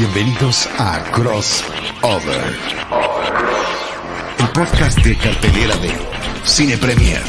[0.00, 2.56] Bienvenidos a Crossover,
[4.38, 5.90] el podcast de cartelera de
[6.42, 7.20] Cine Premier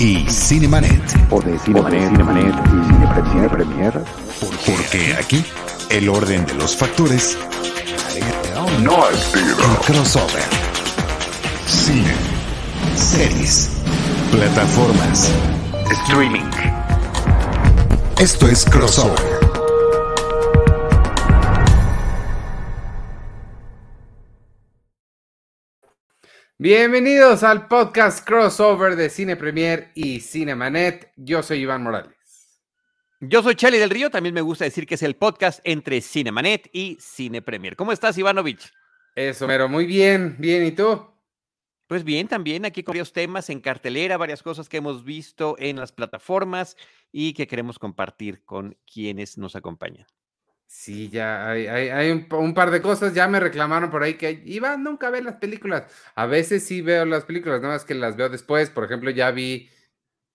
[0.00, 1.00] y Cinemanet.
[1.30, 4.04] O de Cinemanet, Cinemanet y Cine Premier.
[4.66, 5.44] Porque aquí
[5.90, 7.38] el orden de los factores
[8.82, 9.54] No es el
[9.86, 10.42] crossover.
[11.68, 12.16] Cine,
[12.96, 13.70] series,
[14.32, 15.30] plataformas.
[16.02, 16.50] Streaming.
[18.18, 19.37] Esto es Crossover.
[26.60, 31.12] Bienvenidos al podcast crossover de Cine Premier y Cinemanet.
[31.14, 32.60] Yo soy Iván Morales.
[33.20, 36.68] Yo soy Charlie del Río, también me gusta decir que es el podcast entre Cinemanet
[36.72, 37.76] y Cine Premier.
[37.76, 38.72] ¿Cómo estás, Ivanovich?
[39.14, 41.06] Eso, pero muy bien, bien, ¿y tú?
[41.86, 45.76] Pues bien, también aquí con varios temas en cartelera, varias cosas que hemos visto en
[45.76, 46.76] las plataformas
[47.12, 50.08] y que queremos compartir con quienes nos acompañan.
[50.70, 54.14] Sí, ya hay, hay- hay un, un par de cosas, ya me reclamaron por ahí
[54.18, 55.84] que Iván nunca ve las películas.
[56.14, 58.68] A veces sí veo las películas, nada más que las veo después.
[58.68, 59.70] Por ejemplo, ya vi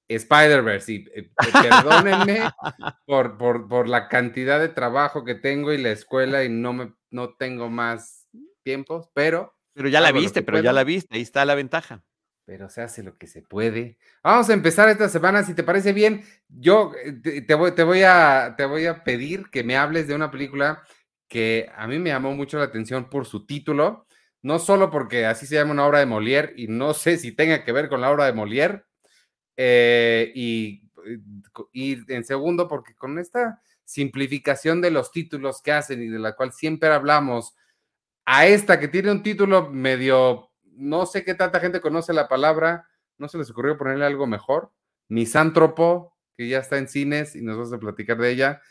[0.10, 2.50] Spider-Verse y eh, eh, perdónenme
[3.06, 6.94] por, por, por la cantidad de trabajo que tengo y la escuela y no, me,
[7.12, 8.28] no tengo más
[8.64, 9.54] tiempos, pero...
[9.76, 12.04] Pero ya la viste, pero ya la viste, ahí está la ventaja.
[12.46, 13.98] Pero se hace lo que se puede.
[14.24, 16.24] Vamos a empezar esta semana, si te parece bien.
[16.50, 20.16] Yo eh, te, voy, te, voy a, te voy a pedir que me hables de
[20.16, 20.84] una película
[21.28, 24.06] que a mí me llamó mucho la atención por su título,
[24.42, 27.64] no solo porque así se llama una obra de Molière y no sé si tenga
[27.64, 28.84] que ver con la obra de Molière,
[29.58, 30.84] eh, y,
[31.72, 36.36] y en segundo porque con esta simplificación de los títulos que hacen y de la
[36.36, 37.56] cual siempre hablamos,
[38.26, 42.88] a esta que tiene un título medio, no sé qué tanta gente conoce la palabra,
[43.18, 44.72] no se les ocurrió ponerle algo mejor,
[45.08, 48.62] misántropo, que ya está en cines y nos vas a platicar de ella.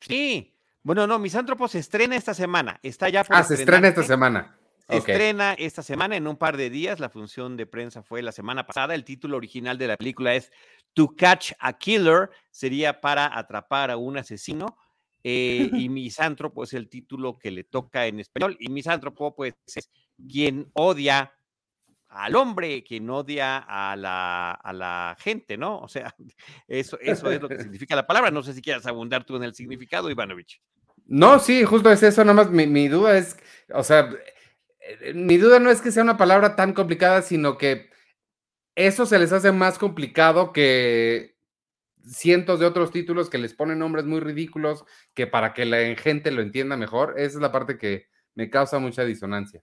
[0.00, 0.54] Sí.
[0.82, 2.80] Bueno, no, Misántropo se estrena esta semana.
[2.82, 4.58] Está ya por Ah, se estrena esta semana.
[4.88, 6.98] Se estrena esta semana en un par de días.
[6.98, 8.94] La función de prensa fue la semana pasada.
[8.94, 10.50] El título original de la película es
[10.92, 12.30] To Catch a Killer.
[12.50, 14.76] Sería para atrapar a un asesino.
[15.24, 18.56] eh, y misántropo es el título que le toca en español.
[18.58, 19.88] Y misántropo, pues, es
[20.28, 21.32] quien odia
[22.08, 25.78] al hombre, quien odia a la, a la gente, ¿no?
[25.78, 26.14] O sea,
[26.68, 28.30] eso, eso es lo que significa la palabra.
[28.30, 30.60] No sé si quieras abundar tú en el significado, Ivanovich.
[31.06, 33.36] No, sí, justo es eso, nada más mi, mi duda es,
[33.74, 34.08] o sea,
[34.80, 37.90] eh, mi duda no es que sea una palabra tan complicada, sino que
[38.76, 41.36] eso se les hace más complicado que
[42.04, 44.84] cientos de otros títulos que les ponen nombres muy ridículos,
[45.14, 48.78] que para que la gente lo entienda mejor, esa es la parte que me causa
[48.78, 49.62] mucha disonancia.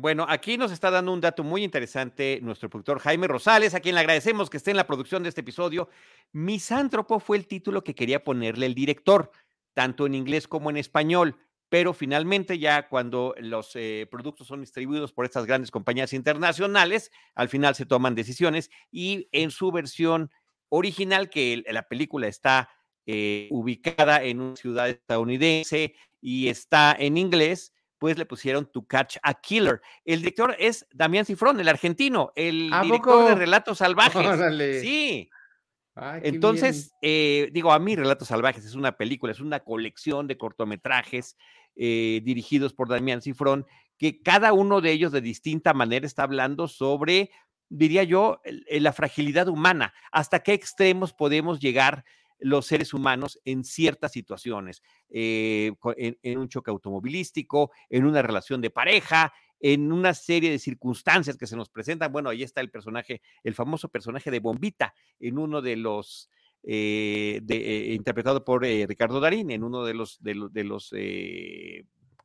[0.00, 3.96] Bueno, aquí nos está dando un dato muy interesante nuestro productor Jaime Rosales, a quien
[3.96, 5.88] le agradecemos que esté en la producción de este episodio.
[6.30, 9.32] Misántropo fue el título que quería ponerle el director,
[9.74, 11.36] tanto en inglés como en español,
[11.68, 17.48] pero finalmente ya cuando los eh, productos son distribuidos por estas grandes compañías internacionales, al
[17.48, 20.30] final se toman decisiones y en su versión
[20.68, 22.70] original, que la película está
[23.04, 29.16] eh, ubicada en una ciudad estadounidense y está en inglés, pues le pusieron To Catch
[29.22, 29.80] a Killer.
[30.04, 33.34] El director es Damián Cifrón, el argentino, el ¿A director de?
[33.34, 34.26] Relatos Salvajes.
[34.26, 34.80] Órale.
[34.80, 35.28] Sí,
[35.94, 40.38] Ay, entonces, eh, digo, a mí Relatos Salvajes es una película, es una colección de
[40.38, 41.36] cortometrajes
[41.74, 43.66] eh, dirigidos por Damián Cifrón,
[43.98, 47.30] que cada uno de ellos de distinta manera está hablando sobre,
[47.68, 52.04] diría yo, el- la fragilidad humana, hasta qué extremos podemos llegar
[52.38, 58.70] los seres humanos en ciertas situaciones, eh, en, un choque automovilístico, en una relación de
[58.70, 62.12] pareja, en una serie de circunstancias que se nos presentan.
[62.12, 66.30] Bueno, ahí está el personaje, el famoso personaje de Bombita, en uno de los,
[66.62, 70.92] eh, eh, interpretado por Ricardo Darín, en uno de los, de, lo- de los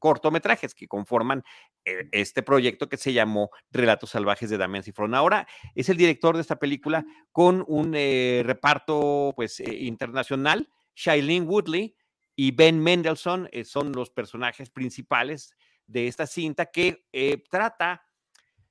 [0.03, 1.45] cortometrajes que conforman
[1.85, 5.15] eh, este proyecto que se llamó Relatos Salvajes de Damián Cifrón.
[5.15, 10.67] Ahora es el director de esta película con un eh, reparto pues, eh, internacional.
[10.93, 11.95] Shailene Woodley
[12.35, 15.53] y Ben Mendelssohn son los personajes principales
[15.87, 17.05] de esta cinta que
[17.49, 18.03] trata,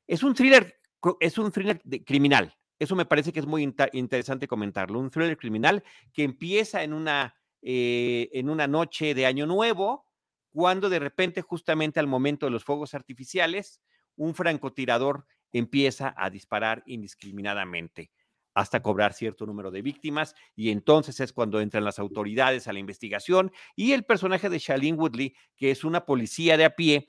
[0.07, 0.79] es un thriller,
[1.19, 2.55] es un thriller de- criminal.
[2.79, 3.63] Eso me parece que es muy
[3.95, 4.99] interesante comentarlo.
[4.99, 10.12] Un thriller criminal que empieza en una, en una noche de Año Nuevo,
[10.53, 13.81] cuando de repente, justamente al momento de los fuegos artificiales,
[14.17, 18.11] un francotirador empieza a disparar indiscriminadamente
[18.55, 22.81] hasta cobrar cierto número de víctimas y entonces es cuando entran las autoridades a la
[22.81, 27.09] investigación y el personaje de Shailene Woodley, que es una policía de a pie,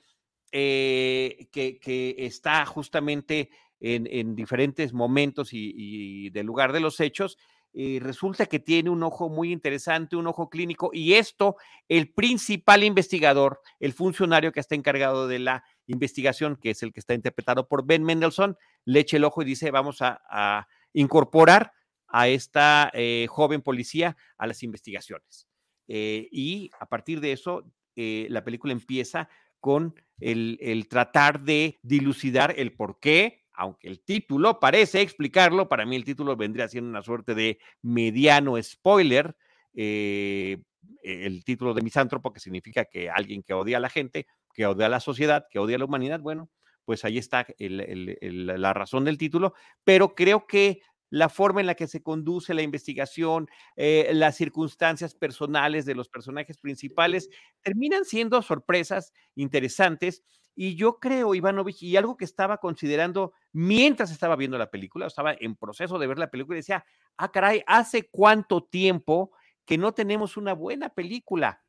[0.52, 3.50] eh, que, que está justamente
[3.80, 7.36] en, en diferentes momentos y, y del lugar de los hechos,
[7.76, 11.56] eh, resulta que tiene un ojo muy interesante, un ojo clínico, y esto,
[11.88, 17.00] el principal investigador, el funcionario que está encargado de la investigación, que es el que
[17.00, 21.72] está interpretado por Ben Mendelssohn, le echa el ojo y dice, vamos a, incorporar
[22.06, 25.48] a esta eh, joven policía a las investigaciones.
[25.88, 27.64] Eh, y a partir de eso,
[27.96, 29.28] la película empieza
[29.58, 35.96] con el tratar de dilucidar el por qué aunque el título parece explicarlo, para mí
[35.96, 39.36] el título vendría siendo una suerte de mediano spoiler.
[39.74, 40.58] Eh,
[41.02, 44.86] el título de misántropo, que significa que alguien que odia a la gente, que odia
[44.86, 46.50] a la sociedad, que odia a la humanidad, bueno,
[46.84, 49.54] pues ahí está la razón del título,
[49.84, 55.14] pero creo que la forma en la que se conduce la investigación, eh, las circunstancias
[55.14, 57.30] personales de los personajes principales,
[57.62, 60.24] terminan siendo sorpresas interesantes
[60.56, 65.34] y yo creo, Ivanovich, y algo que estaba considerando mientras estaba viendo la película, estaba
[65.38, 66.84] en proceso de ver la película y decía,
[67.16, 69.32] ah, caray, ¿hace cuánto tiempo
[69.64, 71.62] que no tenemos una buena película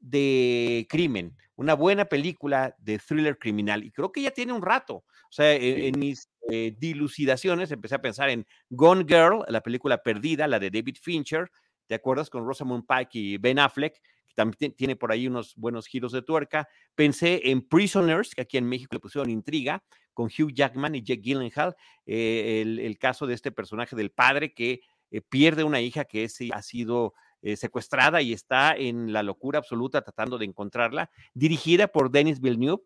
[0.00, 3.84] de crimen, una buena película de thriller criminal?
[3.84, 5.04] Y creo que ya tiene un rato.
[5.28, 10.02] O sea, e, en, mis eh, dilucidaciones empecé a pensar en Gone Girl, la película
[10.02, 11.50] perdida, la de David Fincher,
[11.86, 12.30] ¿te acuerdas?
[12.30, 14.00] Con Rosamund Pike y Ben Affleck,
[14.36, 16.68] también tiene por ahí unos buenos giros de tuerca.
[16.94, 19.82] Pensé en Prisoners, que aquí en México le pusieron intriga,
[20.14, 21.74] con Hugh Jackman y Jake Gyllenhaal,
[22.06, 24.80] eh, el, caso de este personaje del padre que
[25.10, 29.58] eh, pierde una hija que es, ha sido eh, secuestrada y está en la locura
[29.58, 32.82] absoluta tratando de encontrarla, dirigida por Denis Villeneuve,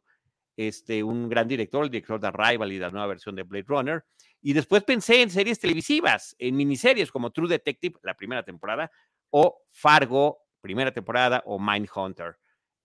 [0.56, 4.05] este, un gran director, el director de Arrival y la nueva versión de Blade Runner.
[4.43, 8.91] Y después pensé en series televisivas, en miniseries como True Detective, la primera temporada,
[9.31, 12.37] o Fargo, primera temporada, o Mindhunter,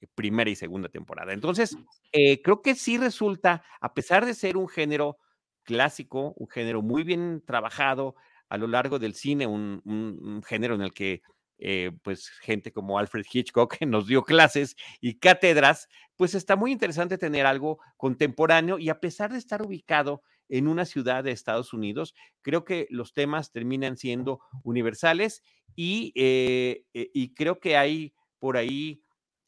[0.01, 1.33] eh, primera y segunda temporada.
[1.33, 1.77] Entonces,
[2.12, 5.18] eh, creo que sí resulta, a pesar de ser un género
[5.63, 8.16] clásico, un género muy bien trabajado
[8.50, 11.22] a lo largo del cine, un, género en el que
[11.57, 17.18] eh, pues gente como Alfred Hitchcock nos dio clases y cátedras, pues está muy interesante
[17.18, 22.15] tener algo contemporáneo y a pesar de estar ubicado en una ciudad de Estados Unidos,
[22.42, 25.44] creo que los temas terminan siendo universales
[25.75, 29.01] y, eh, eh, creo que hay por ahí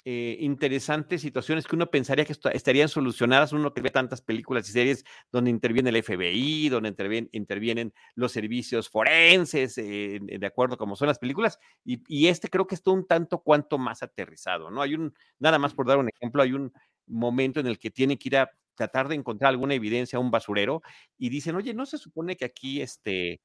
[0.10, 4.72] eh, interesantes situaciones que uno pensaría que estarían solucionadas, uno que ve tantas películas y
[4.72, 5.04] series
[5.34, 6.96] donde interviene el FBI, donde
[7.34, 12.92] intervienen, los servicios forenses, de acuerdo como son las películas, y, este creo que está
[12.92, 14.82] un tanto cuanto más aterrizado, ¿no?
[14.82, 14.96] Hay
[15.40, 16.72] nada más por dar un ejemplo, hay un
[17.06, 20.32] momento en el que tiene que ir a tratar de encontrar alguna evidencia a un
[20.32, 20.82] basurero
[21.18, 23.42] y dicen, oye, ¿no se supone que aquí este,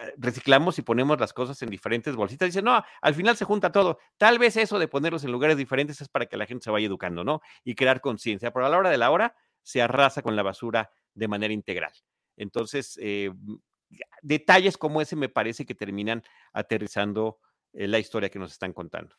[0.00, 2.48] eh, reciclamos y ponemos las cosas en diferentes bolsitas.
[2.48, 3.98] Dicen, no, al final se junta todo.
[4.16, 6.86] Tal vez eso de ponerlos en lugares diferentes es para que la gente se vaya
[6.86, 7.42] educando, ¿no?
[7.64, 8.50] Y crear conciencia.
[8.52, 11.92] Pero a la hora de la hora se arrasa con la basura de manera integral.
[12.36, 13.30] Entonces, eh,
[14.22, 16.22] detalles como ese me parece que terminan
[16.52, 17.38] aterrizando
[17.72, 19.16] eh, la historia que nos están contando.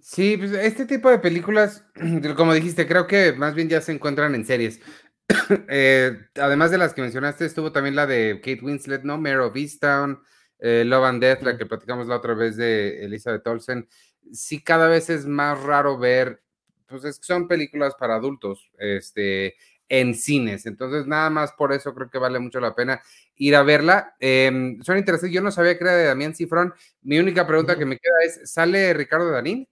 [0.00, 1.84] Sí, pues este tipo de películas,
[2.36, 4.80] como dijiste, creo que más bien ya se encuentran en series.
[5.68, 9.18] Eh, además de las que mencionaste, estuvo también la de Kate Winslet, ¿no?
[9.18, 10.20] Mare of Easttown,
[10.60, 13.88] eh, Love and Death, la que platicamos la otra vez de Elizabeth Olsen.
[14.32, 16.42] Sí, cada vez es más raro ver,
[16.86, 19.56] pues es que son películas para adultos, este,
[19.88, 20.66] en cines.
[20.66, 23.00] Entonces, nada más por eso creo que vale mucho la pena
[23.36, 24.14] ir a verla.
[24.20, 25.34] Eh, son interesantes.
[25.34, 26.74] Yo no sabía que era de Damián Cifrón.
[27.02, 29.68] Mi única pregunta que me queda es: ¿sale Ricardo Danín?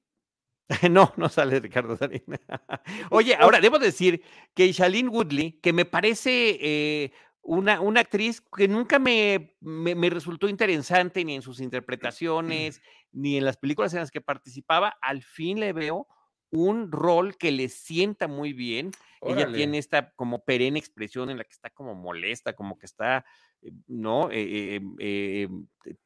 [0.90, 2.22] No, no sale Ricardo Darín.
[3.10, 4.22] Oye, ahora debo decir
[4.54, 7.12] que Shailene Woodley, que me parece eh,
[7.42, 12.80] una, una, actriz que nunca me, me, resultó interesante ni en sus interpretaciones,
[13.12, 16.06] ni en las películas en las que participaba, al fin le veo
[16.50, 18.90] un rol que le sienta muy bien.
[19.22, 23.24] Ella tiene esta como perenne expresión en la que está como molesta, como que está,
[23.62, 24.28] eh, ¿no?
[24.30, 25.48] Eh,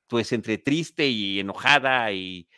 [0.06, 2.48] pues entre triste y enojada y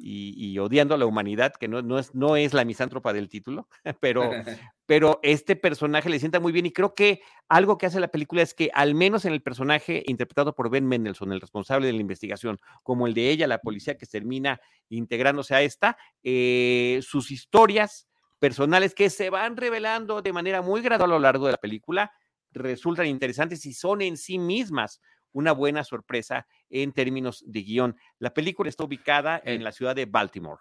[0.00, 3.68] y, odiando a la humanidad, que no, no, es, no es la misántropa del título,
[4.00, 4.30] pero,
[4.86, 8.42] pero este personaje le sienta muy bien y creo que algo que hace la película
[8.42, 12.00] es que al menos en el personaje interpretado por Ben Mendelssohn, el responsable de la
[12.00, 18.08] investigación, como el de ella, la policía que termina integrándose a esta, eh, sus historias
[18.38, 22.12] personales que se van revelando de manera muy gradual a lo largo de la película
[22.52, 25.00] resultan interesantes y son en sí mismas
[25.32, 27.96] una buena sorpresa en términos de guion.
[28.18, 30.60] La película está ubicada en la ciudad de Baltimore.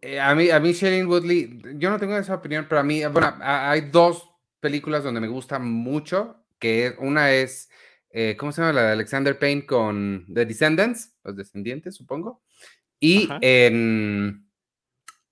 [0.00, 3.04] Eh, a mí, a mí Shailene Woodley, yo no tengo esa opinión, pero a mí,
[3.06, 7.70] bueno, hay dos películas donde me gusta mucho, que una es,
[8.10, 8.72] eh, ¿cómo se llama?
[8.74, 12.42] La de Alexander Payne con The Descendants, los descendientes, supongo.
[13.00, 14.48] Y en,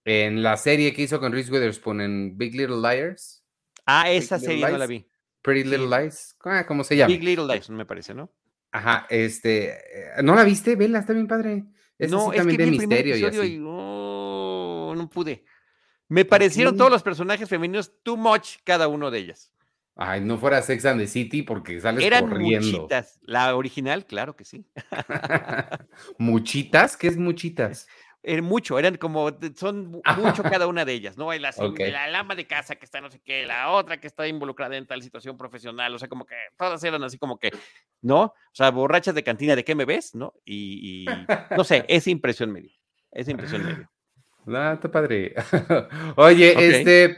[0.05, 3.45] en la serie que hizo con Reese Witherspoon en Big Little Liars.
[3.87, 5.07] Ah, esa serie no la vi.
[5.45, 7.09] Pretty Little Lies, ah, ¿cómo se llama?
[7.09, 8.33] Big Little Lies, me parece, ¿no?
[8.73, 10.75] Ajá, este, eh, ¿no la viste?
[10.75, 11.67] Vela, está bien padre.
[11.99, 13.55] No, sí es que de vi el misterio y episodio así.
[13.57, 15.45] y oh, no pude.
[16.09, 19.53] Me parecieron todos los personajes femeninos too much cada uno de ellas.
[19.97, 22.67] Ay, no fuera Sex and the City porque sales Eran corriendo.
[22.67, 23.21] muchitas.
[23.23, 24.65] La original, claro que sí.
[26.19, 26.97] ¿Muchitas?
[26.97, 27.87] ¿Qué es muchitas?
[28.27, 31.33] Era mucho, eran como, son mu- mucho cada una de ellas, ¿no?
[31.35, 31.81] La, sem- Ok.
[31.93, 34.87] la lama de casa que está no sé qué, la otra que está involucrada en
[34.87, 37.51] tal situación profesional, o sea, como que todas eran así como que,
[38.01, 38.23] ¿no?
[38.23, 40.15] O sea, borrachas de cantina, ¿de qué me ves?
[40.15, 40.33] ¿No?
[40.45, 41.27] Y, y
[41.57, 42.73] no sé, esa impresión me dio,
[43.13, 43.91] esa impresión me dio.
[44.47, 45.35] Ah, está padre.
[46.17, 46.59] Oye, Ok.
[46.61, 47.17] este,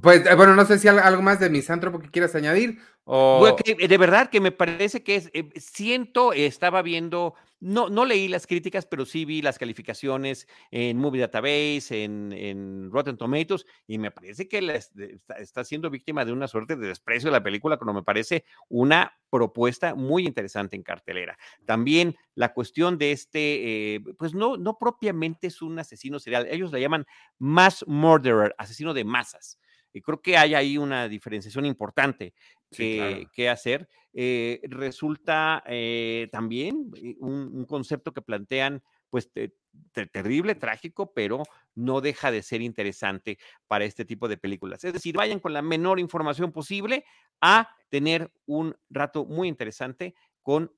[0.00, 3.40] pues, eh, bueno, no sé si al- algo más de misántropo que quieras añadir o...
[3.40, 7.88] Bueno, que, eh, de verdad que me parece que es, eh, siento, estaba viendo, no,
[7.88, 13.16] no leí las críticas, pero sí vi las calificaciones en Movie Database, en, en Rotten
[13.16, 17.38] Tomatoes, y me parece que la está, siendo víctima de una suerte de desprecio de
[17.38, 21.38] la película, cuando me parece una propuesta muy interesante en cartelera.
[21.64, 26.72] También la cuestión de este, eh, pues no, no propiamente es un asesino serial, ellos
[26.72, 27.06] le llaman
[27.38, 29.60] mass murderer, asesino de masas.
[29.92, 32.34] Y creo que hay ahí una diferenciación importante
[32.72, 33.88] Sí, hacer.
[34.14, 39.54] Eh, resulta eh, también eh, un, concepto que plantean, pues te-
[39.92, 41.42] te- terrible, trágico, pero
[41.74, 44.84] no deja de ser interesante para este tipo de películas.
[44.84, 47.04] Es decir, vayan con la menor información posible
[47.40, 50.72] a tener un rato muy interesante con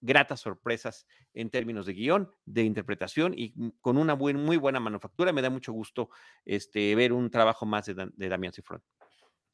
[0.00, 5.32] gratas sorpresas en términos de guion, de interpretación y con una muy buena manufactura.
[5.32, 6.10] Me da mucho gusto
[6.44, 8.82] este, ver un trabajo más de, de Damián Cifrón.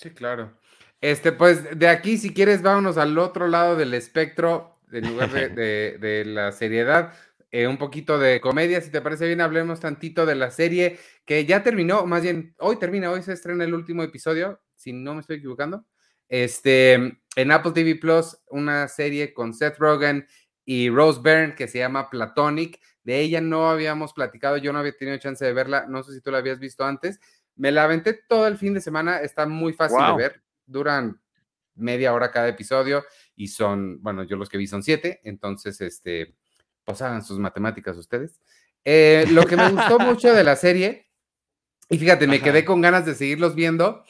[0.00, 0.57] Sí, claro.
[1.00, 5.49] Este, pues de aquí, si quieres, vámonos al otro lado del espectro, en lugar de,
[5.50, 7.12] de- de la seriedad,
[7.50, 11.45] eh, un poquito de comedia, si te parece bien, hablemos tantito de la serie que
[11.45, 15.21] ya terminó, más bien, hoy termina, hoy se estrena el último episodio, si no me
[15.21, 15.85] estoy equivocando.
[16.28, 20.26] Este, en Apple TV Plus, una serie con Seth Rogen
[20.64, 22.80] y Rose Byrne que se llama Platonic.
[23.02, 26.21] De ella no habíamos platicado, yo no había tenido chance de verla, no sé si
[26.21, 27.19] tú la habías visto antes.
[27.61, 31.21] Me la aventé todo el fin de semana, está muy fácil de ver, duran
[31.75, 33.05] media hora cada episodio
[33.37, 36.35] y son, bueno, yo los que vi son siete, entonces, este,
[36.85, 38.40] pues hagan sus matemáticas ustedes.
[38.83, 41.11] Eh, lo que me gustó mucho de la serie,
[41.90, 42.45] y fíjate, me Ajá.
[42.45, 44.05] quedé con ganas de seguirlos viendo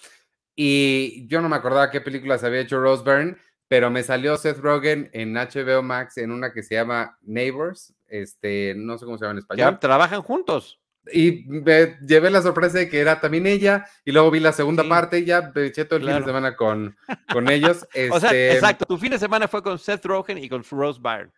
[0.55, 4.59] y yo no me acordaba qué películas había hecho Rose Byrne, pero me salió Seth
[4.59, 9.25] Rogen en HBO Max en una que se llama Neighbors, este, no sé cómo se
[9.25, 9.73] llama en español.
[9.73, 10.80] Ya trabajan juntos.
[11.13, 14.83] Y me llevé la sorpresa de que era también ella, y luego vi la segunda
[14.83, 14.89] Sí.
[14.89, 16.25] parte y ya me eché todo el fin Claro.
[16.27, 16.97] de semana con,
[17.33, 17.87] con ellos.
[18.11, 21.01] O sea, Este, exacto, tu fin de semana fue con Seth Rogen y con Rose
[21.03, 21.33] Byrne.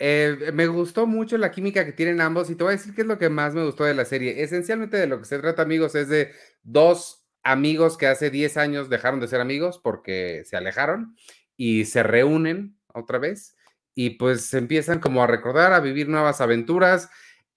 [0.00, 3.00] eh, me gustó mucho la química que tienen ambos, y te voy a decir qué
[3.02, 4.42] es lo que más me gustó de la serie.
[4.42, 8.88] Esencialmente de lo que se trata, amigos, es de dos amigos que hace 10 años
[8.90, 11.16] dejaron de ser amigos porque se alejaron
[11.56, 13.56] y se reúnen otra vez
[13.94, 17.08] y pues empiezan como a recordar, a vivir nuevas aventuras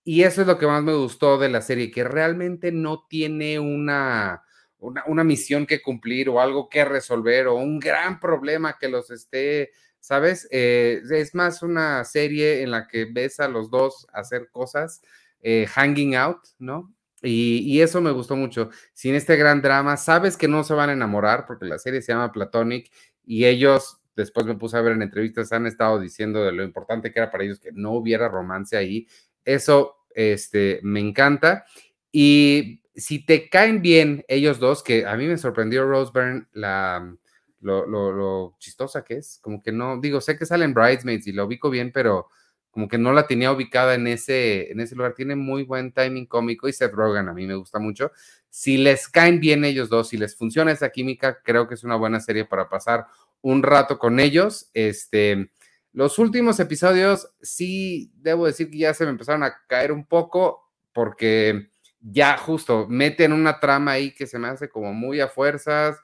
[0.04, 3.60] y eso es lo que más me gustó de la serie, que realmente no tiene
[3.60, 4.44] una,
[4.80, 9.12] una, una misión que cumplir o algo que resolver o un gran problema que los
[9.12, 10.48] esté, ¿sabes?
[10.52, 15.02] Eh, es más una serie en la que ves a los dos hacer cosas,
[15.42, 16.94] eh, hanging out, ¿no?
[17.22, 18.72] Y, y eso me gustó mucho.
[18.94, 22.12] Sin este gran drama, sabes que no se van a enamorar porque la serie se
[22.14, 22.92] llama Platonic
[23.24, 27.12] y ellos, después me puse a ver en entrevistas, han estado diciendo de lo importante
[27.12, 29.08] que era para ellos que no hubiera romance ahí.
[29.46, 31.66] Eso este, me encanta.
[32.12, 37.16] Y si te caen bien ellos dos, que a mí me sorprendió Rose Byrne la,
[37.62, 41.32] lo, lo, lo chistosa que es, como que no, digo, sé que salen Bridesmaids y
[41.32, 42.28] la ubico bien, pero
[42.72, 45.14] como que no la tenía ubicada en ese, en ese lugar.
[45.14, 48.12] Tiene muy buen timing cómico y Seth Rogen a mí me gusta mucho.
[48.50, 51.98] Si les caen bien ellos dos, si les funciona esa química, creo que es una
[51.98, 53.08] buena serie para pasar
[53.42, 54.70] un rato con ellos.
[54.74, 55.52] Este,
[55.94, 60.72] los últimos episodios sí debo decir que ya se me empezaron a caer un poco
[60.94, 61.70] porque
[62.00, 65.98] ya justo meten una trama ahí que se me hace como muy a fuerzas,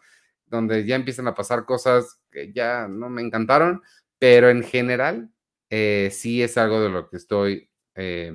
[0.46, 3.82] donde ya empiezan a pasar cosas que ya no me encantaron,
[4.20, 5.32] pero en general
[5.70, 8.32] eh, sí es algo de lo que estoy eh,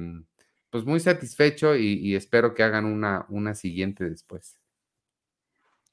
[0.70, 4.58] pues muy satisfecho y, y, espero que hagan una, una siguiente después.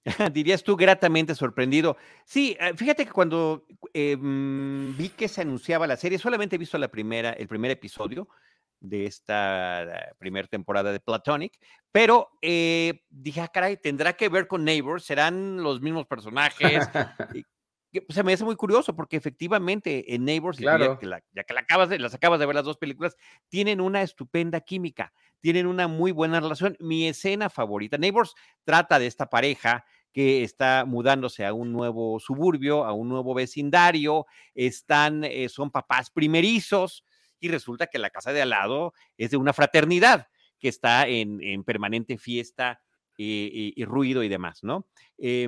[0.34, 1.98] Dirías tú gratamente sorprendido.
[2.26, 6.78] Sí, eh, fíjate que cuando eh, vi que se anunciaba la serie, solamente he visto
[6.78, 8.28] la primera, el primer episodio
[8.80, 11.60] de esta primera temporada de Platonic,
[11.92, 16.88] pero eh, dije, ah, caray, tendrá que ver con Neighbors, serán los mismos personajes.
[17.92, 20.94] que, se me hace muy curioso porque efectivamente en Neighbors, claro.
[20.94, 23.18] ya, que la, ya que la acabas de, las acabas de ver las dos películas,
[23.50, 26.76] tienen una estupenda química, tienen una muy buena relación.
[26.80, 32.86] Mi escena favorita, Neighbors trata de esta pareja que está mudándose a un nuevo suburbio,
[32.86, 37.04] a un nuevo vecindario, están, eh, son papás primerizos
[37.40, 40.28] y resulta que la casa de al lado es de una fraternidad
[40.60, 42.82] que está en, en permanente fiesta
[43.22, 44.88] y, ruido y demás, ¿no?
[45.18, 45.48] Y,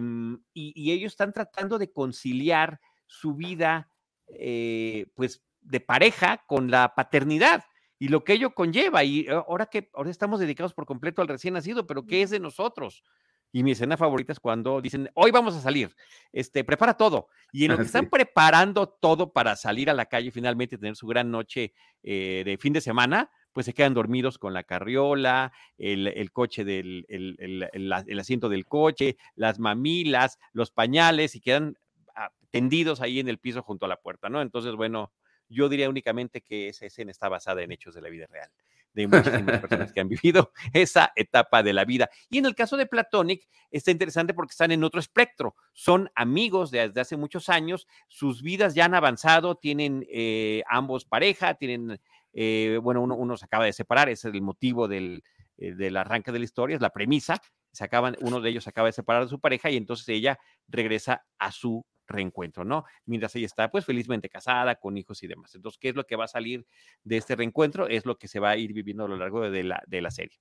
[0.54, 3.90] y, ellos están tratando de conciliar su vida,
[4.28, 7.64] eh, pues, de pareja con la paternidad
[8.02, 9.04] y lo que ello conlleva.
[9.04, 12.40] Y ahora que ahora estamos dedicados por completo al recién nacido, pero ¿qué es de
[12.40, 13.04] nosotros?
[13.52, 15.96] Y mi escena favorita es cuando dicen, hoy vamos a salir,
[16.32, 17.28] este, prepara todo.
[17.52, 21.06] Y en lo que están preparando todo para salir a la calle finalmente tener su
[21.06, 26.08] gran noche eh, de fin de semana, pues se quedan dormidos con la carriola, el,
[26.08, 31.78] el coche del, el, el, el, asiento del coche, las mamilas, los pañales y quedan
[32.16, 34.42] ah, tendidos ahí en el piso junto a la puerta, ¿no?
[34.42, 35.12] Entonces, bueno,
[35.52, 38.50] yo diría únicamente que esa escena está basada en hechos de la vida real
[38.94, 42.10] de muchísimas personas que han vivido esa etapa de la vida.
[42.30, 45.56] Y en el caso de Platonic, está interesante porque están en otro espectro.
[45.74, 51.56] Son amigos desde hace muchos años, sus vidas ya han avanzado, tienen eh, ambos pareja,
[51.56, 52.00] tienen,
[52.34, 55.24] eh, bueno, uno, uno, se acaba de separar, ese es el motivo del,
[55.58, 57.42] eh, del arranque de la historia, es la premisa.
[57.72, 61.26] Se acaban, uno de ellos acaba de separar de su pareja y entonces ella regresa
[61.40, 62.86] a su reencuentro, ¿no?
[63.06, 65.56] Mientras ella está pues felizmente casada, con hijos y demás.
[65.56, 66.66] Entonces, ¿qué es lo que va a salir
[67.04, 67.88] de este reencuentro?
[67.88, 70.12] Es lo que se va a ir viviendo a lo largo de la, de la
[70.12, 70.38] serie.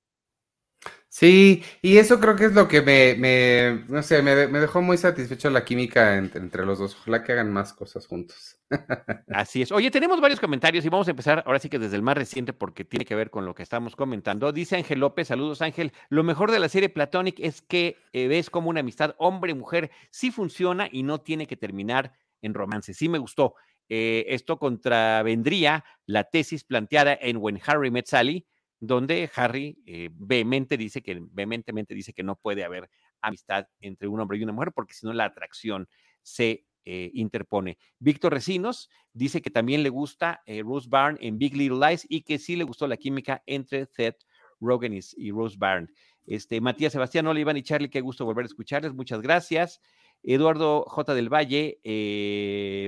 [1.12, 4.96] Sí, y eso creo que es lo que me, me no sé, me, dejó muy
[4.96, 6.94] satisfecho la química entre, entre, los dos.
[6.94, 8.60] Ojalá que hagan más cosas juntos.
[9.28, 9.72] Así es.
[9.72, 12.52] Oye, tenemos varios comentarios y vamos a empezar ahora sí que desde el más reciente
[12.52, 14.52] porque tiene que ver con lo que estamos comentando.
[14.52, 18.49] Dice Ángel López, saludos Ángel, lo mejor de la serie Platonic es que eh, ves
[18.49, 22.94] como una amistad hombre-mujer sí funciona y no tiene que terminar en romance.
[22.94, 23.56] Sí me gustó.
[23.88, 28.46] Eh, esto contravendría la tesis planteada en When Harry Met Sally,
[28.80, 34.18] donde Harry eh, vehemente dice que, vehementemente dice que no puede haber amistad entre un
[34.18, 35.87] hombre y una mujer, porque si no la atracción
[36.22, 37.76] se eh, interpone.
[37.99, 42.22] Víctor Recinos dice que también le gusta eh, Rose Byrne en Big Little Lies y
[42.22, 44.25] que sí le gustó la química entre Seth
[44.60, 45.88] Rogen y, Rose Byrne.
[46.26, 49.80] Este, Matías Sebastián, Olivan y Charlie, qué gusto volver a escucharles, muchas gracias.
[50.23, 51.14] Eduardo J.
[51.14, 51.80] del Valle,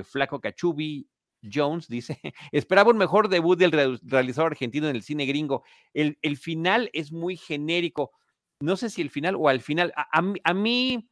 [0.05, 1.07] Flaco Cachubi,
[1.50, 2.18] Jones dice,
[2.52, 5.64] esperaba un mejor debut del realizador argentino en el cine gringo.
[5.92, 8.12] El, el, final es muy genérico.
[8.61, 9.92] No sé si el final o al final.
[9.96, 11.09] A, a, a mí,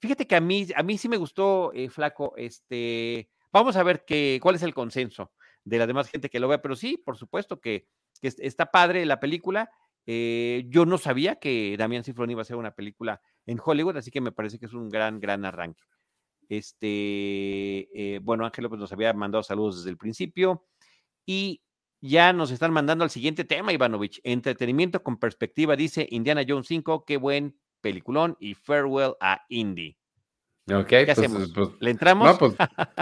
[0.00, 2.34] fíjate que a mí, a mí sí me gustó, eh, Flaco.
[2.36, 5.32] Este, vamos a ver que, cuál es el consenso
[5.64, 7.86] de la demás gente que lo vea, pero sí, por supuesto que,
[8.20, 9.70] que está padre la película.
[10.04, 14.10] Eh, yo no sabía que Damián Cifrón iba a hacer una película en Hollywood, así
[14.10, 15.82] que me parece que es un gran, gran arranque.
[16.52, 20.66] Este, eh, bueno, Ángel López nos había mandado saludos desde el principio
[21.24, 21.62] y
[22.02, 24.20] ya nos están mandando al siguiente tema, Ivanovich.
[24.22, 29.96] Entretenimiento con perspectiva, dice Indiana Jones 5, qué buen peliculón y farewell a Indy.
[30.70, 31.52] Ok, ¿Qué pues, hacemos?
[31.52, 32.28] pues, ¿Le entramos?
[32.28, 32.54] No, pues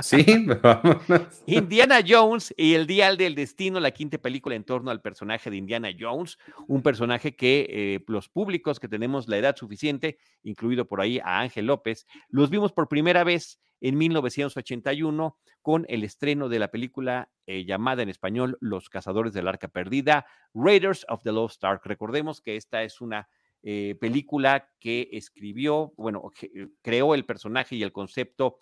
[0.02, 0.24] sí,
[0.62, 1.42] vámonos.
[1.46, 5.58] Indiana Jones y el Dial del Destino, la quinta película en torno al personaje de
[5.58, 11.02] Indiana Jones, un personaje que eh, los públicos que tenemos la edad suficiente, incluido por
[11.02, 16.58] ahí a Ángel López, los vimos por primera vez en 1981 con el estreno de
[16.58, 21.62] la película eh, llamada en español Los Cazadores del Arca Perdida, Raiders of the Lost
[21.64, 21.82] Ark.
[21.84, 23.28] Recordemos que esta es una
[23.62, 28.58] eh, película que escribió, bueno, que creó el personaje y el concepto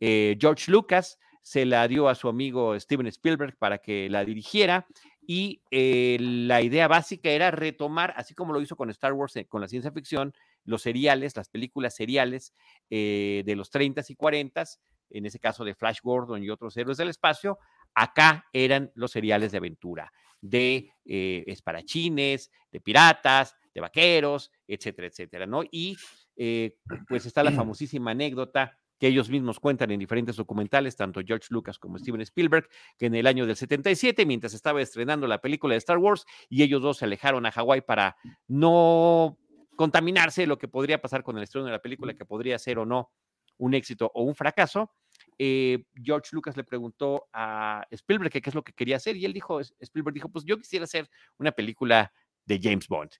[0.00, 4.86] eh, George Lucas, se la dio a su amigo Steven Spielberg para que la dirigiera
[5.26, 9.46] y eh, la idea básica era retomar, así como lo hizo con Star Wars, eh,
[9.46, 10.32] con la ciencia ficción,
[10.64, 12.52] los seriales, las películas seriales
[12.90, 14.78] eh, de los 30s y 40s,
[15.10, 17.58] en ese caso de Flash Gordon y otros héroes del espacio,
[17.94, 25.46] acá eran los seriales de aventura, de eh, esparachines, de piratas, de vaqueros, etcétera, etcétera,
[25.46, 25.62] ¿no?
[25.70, 25.96] Y
[26.36, 26.76] eh,
[27.08, 31.78] pues está la famosísima anécdota que ellos mismos cuentan en diferentes documentales, tanto George Lucas
[31.78, 35.78] como Steven Spielberg, que en el año del 77, mientras estaba estrenando la película de
[35.78, 39.38] Star Wars, y ellos dos se alejaron a Hawái para no
[39.74, 42.84] contaminarse lo que podría pasar con el estreno de la película, que podría ser o
[42.84, 43.10] no
[43.56, 44.92] un éxito o un fracaso.
[45.38, 49.32] Eh, George Lucas le preguntó a Spielberg qué es lo que quería hacer y él
[49.32, 52.12] dijo, Spielberg dijo, pues yo quisiera hacer una película
[52.44, 53.12] de James Bond.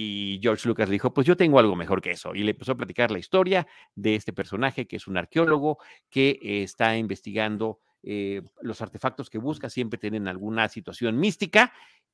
[0.00, 2.32] Y George Lucas dijo, pues yo tengo algo mejor que eso.
[2.32, 6.38] Y le empezó a platicar la historia de este personaje que es un arqueólogo que
[6.40, 11.72] está investigando eh, los artefactos que busca, siempre tienen alguna situación mística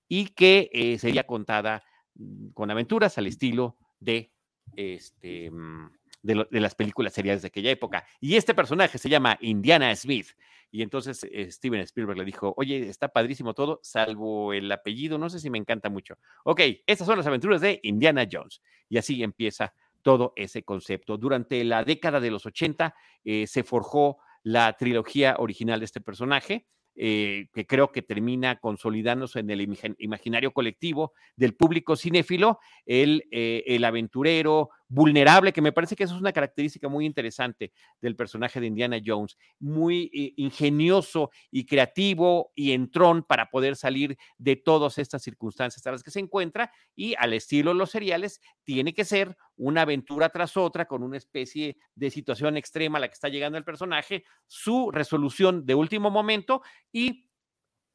[0.08, 4.32] y que eh, sería contada mm, con aventuras al estilo de,
[4.76, 5.90] este, mm,
[6.24, 8.06] de, las películas seriales de aquella época.
[8.20, 10.28] Y este personaje se llama Indiana Smith.
[10.70, 15.28] Y entonces eh, Steven Spielberg le dijo, oye, está padrísimo todo, salvo el apellido, no
[15.28, 16.16] sé si me encanta mucho.
[16.44, 18.60] Ok, estas son las aventuras de Indiana Jones.
[18.88, 21.16] Y así empieza todo ese concepto.
[21.16, 26.66] Durante la década de los 80 eh, se forjó la trilogía original de este personaje,
[26.96, 29.62] eh, que creo que termina consolidándose en el
[29.98, 36.14] imaginario colectivo del público cinéfilo, el, eh, el aventurero vulnerable, que me parece que eso
[36.14, 42.52] es una característica muy interesante del personaje de Indiana Jones, muy eh, ingenioso y creativo
[42.54, 47.14] y entrón para poder salir de todas estas circunstancias a las que se encuentra y
[47.18, 51.76] al estilo de los seriales tiene que ser una aventura tras otra con una especie
[51.96, 56.62] de situación extrema a la que está llegando el personaje, su resolución de último momento
[56.92, 57.28] y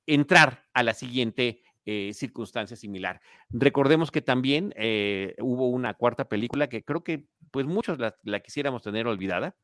[0.06, 3.20] entrar a la siguiente eh, circunstancia similar.
[3.50, 8.84] Recordemos que también eh, hubo una cuarta película que creo que pues muchos la, quisiéramos
[8.84, 9.56] tener olvidada.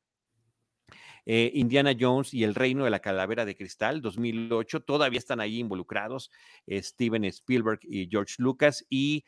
[1.28, 5.60] Eh, Indiana Jones y el Reino de la Calavera de Cristal, 2008, todavía están ahí
[5.60, 6.32] involucrados
[6.68, 9.24] Steven Spielberg y George Lucas y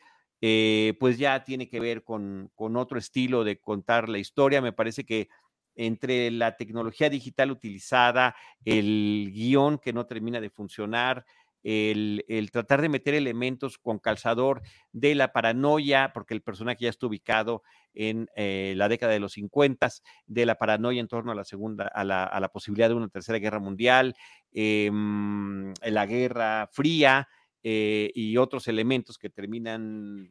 [0.98, 4.60] pues ya tiene que ver con, con otro estilo de contar la historia.
[4.60, 5.28] Me parece que
[5.76, 8.34] entre la tecnología digital utilizada,
[8.64, 11.24] el guion que no termina de funcionar,
[11.62, 17.06] el, tratar de meter elementos con calzador de la paranoia, porque el personaje ya está
[17.06, 17.62] ubicado
[17.94, 19.88] en eh, la década de los 50,
[20.26, 23.58] de la paranoia en torno a la segunda, a la, posibilidad de una tercera guerra
[23.58, 24.14] mundial,
[24.52, 27.28] em, la guerra fría
[27.62, 30.30] eh, y otros elementos que terminan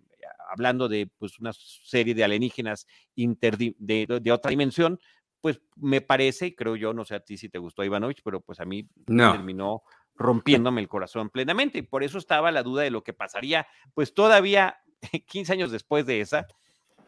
[0.49, 4.99] hablando de pues, una serie de alienígenas de, otra dimensión,
[5.41, 8.59] pues me parece, creo yo, no sé a ti si te gustó Ivanovich, pero pues
[8.59, 9.83] a mí terminó
[10.17, 11.79] rompiéndome el corazón plenamente.
[11.79, 14.77] Y por eso estaba la duda de lo que pasaría, pues todavía
[15.27, 16.47] 15 años después de esa,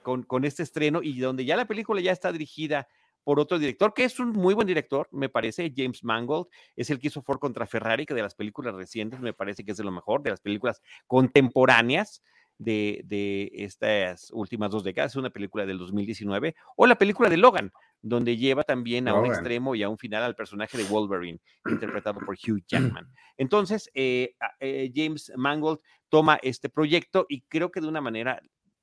[0.04, 2.88] con, con este estreno y donde ya la película ya está dirigida
[3.24, 7.00] por otro director, que es un muy buen director, me parece, James Mangold, es el
[7.00, 9.92] que hizo Ford contra Ferrari, que de las películas recientes me parece que es lo
[9.92, 12.24] mejor, de las películas contemporáneas
[12.60, 17.72] de, de estas últimas dos décadas, una película del 2019, o la película de Logan,
[18.02, 22.20] donde lleva también a un extremo y a un final al personaje de Wolverine, interpretado
[22.20, 23.12] por Hugh Jackman.
[23.38, 28.42] Entonces, eh, eh, James Mangold toma este proyecto y creo que de una manera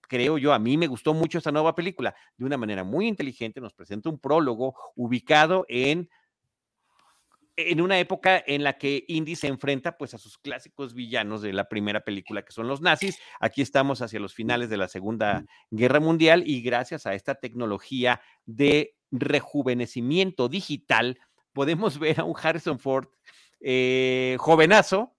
[0.08, 2.14] creo yo, a mí me gustó mucho esta nueva película.
[2.36, 6.08] De una manera muy inteligente nos presenta un prólogo ubicado en
[7.56, 11.52] en una época en la que Indy se enfrenta pues a sus clásicos villanos de
[11.52, 13.18] la primera película que son los nazis.
[13.40, 18.20] Aquí estamos hacia los finales de la Segunda Guerra Mundial y gracias a esta tecnología
[18.44, 21.18] de rejuvenecimiento digital
[21.52, 23.08] podemos ver a un Harrison Ford
[23.60, 25.15] eh, jovenazo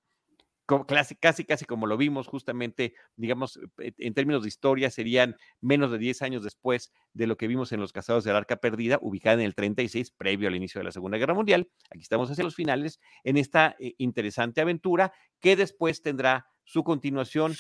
[0.88, 5.92] casi, casi, casi como lo vimos justamente, digamos, eh, en términos de historia, serían menos
[5.92, 9.36] de 10 años después de lo que vimos en Los Casados del Arca Perdida, ubicada
[9.36, 11.70] en el 36, previo al inicio de la Segunda Guerra Mundial.
[11.90, 17.56] Aquí estamos hacia los finales, en esta eh, interesante aventura que después tendrá su continuación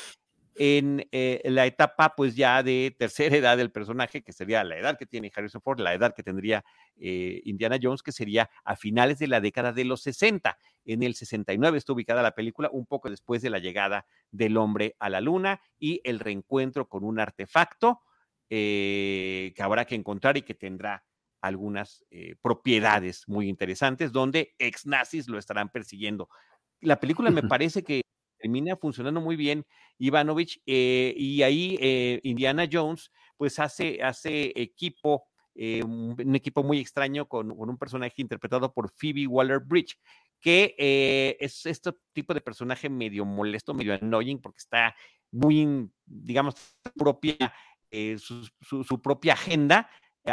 [0.58, 4.98] en eh, la etapa pues ya de tercera edad del personaje, que sería la edad
[4.98, 6.66] que tiene Harrison Ford, la edad que tendría
[6.98, 10.58] eh, Indiana Jones, que sería a finales de la década de los 60.
[10.86, 14.96] En el 69 está ubicada la película, un poco después de la llegada del hombre
[15.00, 18.02] a la luna y el reencuentro con un artefacto
[18.50, 21.04] eh, que habrá que encontrar y que tendrá
[21.40, 22.04] algunas
[22.42, 26.30] propiedades muy interesantes donde ex nazis lo estarán persiguiendo.
[26.82, 28.02] La película me parece que
[28.38, 29.66] termina funcionando muy bien
[29.98, 36.80] Ivanovich eh, y ahí eh, Indiana Jones pues hace, hace equipo, eh, un, equipo muy
[36.80, 39.98] extraño con, un personaje interpretado por Phoebe Waller-Bridge,
[40.40, 44.96] que es este tipo de personaje medio molesto, medio annoying, porque está
[45.32, 46.56] muy, digamos,
[46.96, 47.54] propia,
[48.18, 49.90] su, propia agenda,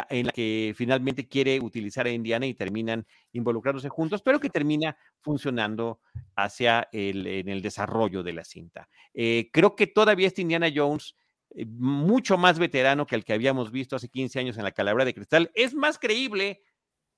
[0.09, 4.97] en la que finalmente quiere utilizar a Indiana y terminan involucrándose juntos, pero que termina
[5.21, 5.99] funcionando
[6.35, 8.89] hacia el, en el desarrollo de la cinta.
[9.13, 11.15] Eh, creo que todavía este Indiana Jones,
[11.55, 15.05] eh, mucho más veterano que el que habíamos visto hace 15 años en la Calabra
[15.05, 16.61] de Cristal, es más creíble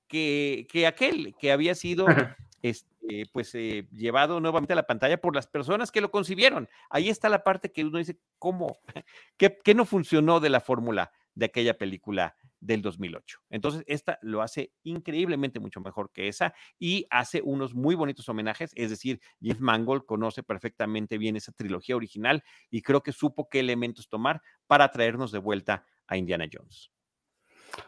[0.06, 2.06] que, que aquel que había sido
[2.62, 6.68] este, pues eh, llevado nuevamente a la pantalla por las personas que lo concibieron.
[6.90, 8.78] Ahí está la parte que uno dice, ¿cómo?
[9.36, 13.38] ¿Qué, qué no funcionó de la fórmula de aquella película del 2008.
[13.50, 18.72] Entonces, esta lo hace increíblemente mucho mejor que esa y hace unos muy bonitos homenajes,
[18.74, 23.60] es decir, Jeff Mangold conoce perfectamente bien esa trilogía original y creo que supo qué
[23.60, 26.90] elementos tomar para traernos de vuelta a Indiana Jones.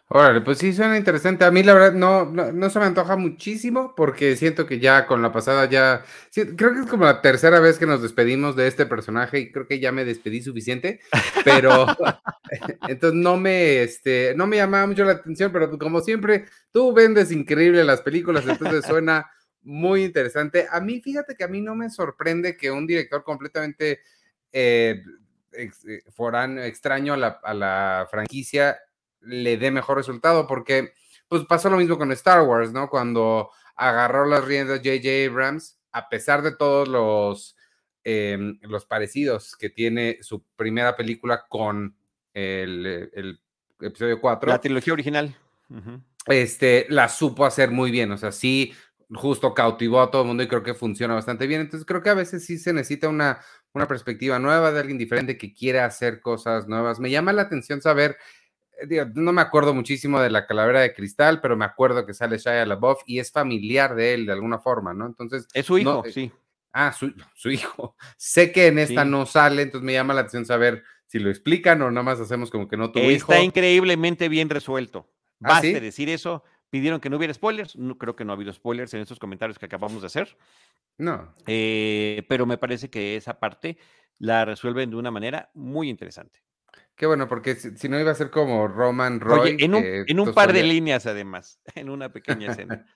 [0.09, 1.45] Órale, pues sí, suena interesante.
[1.45, 5.23] A mí la verdad no, no, se me antoja muchísimo porque siento que ya con
[5.23, 8.87] la pasada ya, creo que es como la tercera vez que nos despedimos de este
[8.87, 11.01] personaje y creo que ya me despedí suficiente,
[11.45, 11.87] pero
[12.89, 17.31] entonces no me, este, no me llamaba mucho la atención, pero como siempre, tú vendes
[17.31, 19.31] increíble las películas, entonces suena
[19.63, 20.67] muy interesante.
[20.71, 24.01] A mí, fíjate que a mí no me sorprende que un director completamente...
[24.53, 25.03] Eh,
[25.53, 28.79] ex- eh, foráneo, extraño a la, a la franquicia
[29.21, 30.93] le dé mejor resultado, porque
[31.29, 32.89] pues pasó lo mismo con Star Wars, ¿no?
[32.89, 35.31] Cuando agarró las riendas J.J.
[35.31, 37.57] Abrams, a pesar de todos los,
[38.05, 41.97] em, los parecidos que tiene su primera película con
[42.35, 43.41] el, eh, el
[43.81, 45.37] episodio 4 La trilogía original.
[46.27, 48.75] Este, la supo hacer muy bien, o sea, sí,
[49.15, 51.61] justo cautivó a todo el mundo y creo que funciona bastante bien.
[51.63, 53.41] Entonces creo que a veces sí se necesita una,
[53.73, 57.01] una perspectiva nueva de alguien diferente que quiera hacer cosas nuevas.
[57.01, 58.17] Me llama la atención saber,
[58.87, 62.39] digo, no me acuerdo muchísimo de la calavera de cristal, pero me acuerdo que sale
[62.39, 65.07] Shia LaBeouf y es familiar de él de alguna forma, ¿no?
[65.07, 66.33] Entonces, Es su hijo, No, eh, sí.
[66.73, 67.97] ah, su, su hijo.
[68.17, 69.11] Sé que en esta Sí.
[69.11, 72.51] no sale, entonces me llama la atención saber si lo explican o nada más hacemos
[72.51, 73.33] como que no tuvo hijo.
[73.33, 75.09] Está increíblemente bien resuelto.
[75.43, 75.73] ¿Ah, Basta sí?
[75.75, 76.45] decir eso.
[76.71, 77.75] Pidieron que no hubiera spoilers.
[77.75, 80.37] No, creo que no ha habido spoilers en estos comentarios que acabamos de hacer.
[80.99, 81.35] No.
[81.49, 83.77] Eh, pero me parece que esa parte
[84.19, 86.41] la resuelven de una manera muy interesante.
[87.01, 89.55] Qué bueno, porque si, si no iba a ser como Roman Roy.
[89.55, 89.83] Oye, en un,
[90.27, 92.85] en par de líneas además, en una pequeña escena.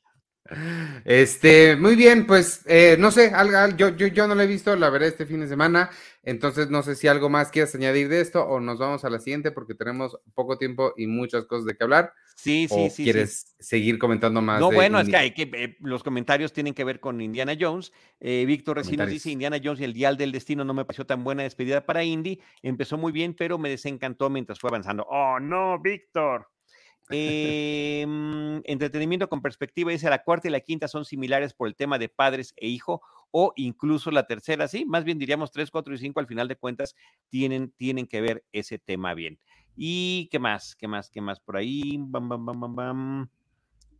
[1.06, 3.32] Este, muy bien, pues eh, no sé,
[3.78, 5.88] yo, yo, yo no la he visto, la veré este fin de semana,
[6.24, 9.18] entonces no sé si algo más quieras añadir de esto o nos vamos a la
[9.18, 12.12] siguiente porque tenemos poco tiempo y muchas cosas de qué hablar.
[12.36, 12.90] Sí, sí, o sí.
[12.90, 13.04] sí.
[13.04, 14.60] quieres seguir comentando más.
[14.60, 17.54] No, de bueno, es que, hay que eh, los comentarios tienen que ver con Indiana
[17.58, 17.92] Jones.
[18.20, 19.22] Eh, Víctor Recinos Comentarios.
[19.22, 22.02] dice, Indiana Jones y el Dial del Destino no me pareció tan buena despedida para
[22.02, 22.40] Indy.
[22.62, 25.06] Empezó muy bien, pero me desencantó mientras fue avanzando.
[25.08, 26.48] Oh, no, Víctor.
[27.10, 31.76] Eh, mm, entretenimiento con perspectiva, dice la cuarta y la quinta son similares por el
[31.76, 33.02] tema de padres e hijo,
[33.36, 36.54] o incluso la tercera, sí, más bien diríamos tres, cuatro y cinco, al final de
[36.54, 36.94] cuentas,
[37.30, 39.40] tienen, tienen que ver ese tema bien.
[39.74, 40.76] ¿Y qué más?
[40.76, 41.10] ¿Qué más?
[41.10, 41.96] ¿Qué más por ahí?
[41.98, 43.30] Bam, bam, bam, bam, bam.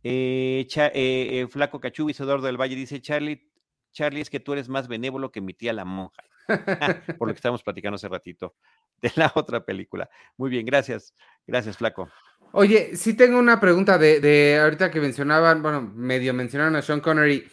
[0.03, 3.51] Eh, eh, eh, Flaco Cachubi, Eduardo del Valle, dice Charlie,
[3.91, 6.23] Charlie, es que tú eres más benévolo que mi tía la monja.
[7.19, 8.55] Por lo que estábamos platicando hace ratito
[9.01, 10.09] de la otra película.
[10.37, 11.13] Muy bien, gracias.
[11.45, 12.09] Gracias, Flaco.
[12.53, 17.01] Oye, sí tengo una pregunta de, de ahorita que mencionaban, bueno, medio mencionaron a Sean
[17.01, 17.45] Connery.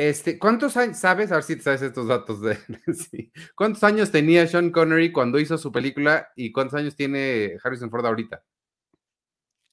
[0.00, 1.30] Este, ¿cuántos años, sabes?
[1.30, 2.56] A ver si te sabes estos datos de,
[2.94, 3.30] sí.
[3.54, 8.06] ¿Cuántos años tenía Sean Connery cuando hizo su película y cuántos años tiene Harrison Ford
[8.06, 8.42] ahorita?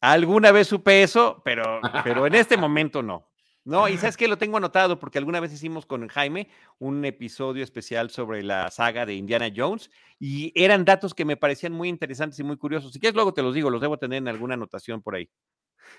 [0.02, 3.30] Alguna vez supe eso, pero, pero en este momento no.
[3.64, 7.64] No, y sabes que lo tengo anotado porque alguna vez hicimos con Jaime un episodio
[7.64, 12.38] especial sobre la saga de Indiana Jones y eran datos que me parecían muy interesantes
[12.40, 12.92] y muy curiosos.
[12.92, 15.30] Si quieres, luego te los digo, los debo tener en alguna anotación por ahí.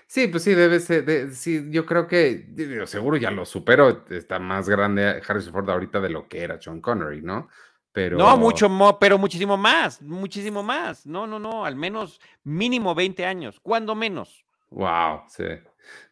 [0.07, 4.05] Sí, pues sí, debe ser, de- sí, yo creo que, digo, seguro ya lo supero,
[4.09, 7.47] está más grande Harrison Ford ahorita de lo que era Sean Connery, ¿no?
[7.91, 8.17] Pero...
[8.17, 11.05] No, mucho, pero muchísimo más, muchísimo más.
[11.05, 14.43] No, no, no, al menos mínimo 20 años, cuando menos.
[14.71, 15.43] Wow, sí.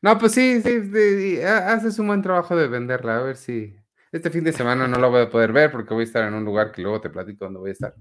[0.02, 3.76] No, pues sí, sí, sí, ha- haces un buen trabajo de venderla, a ver si...
[4.12, 6.34] Este fin de semana no lo voy a poder ver porque voy a estar en
[6.34, 7.96] un lugar que luego te platico dónde voy a estar.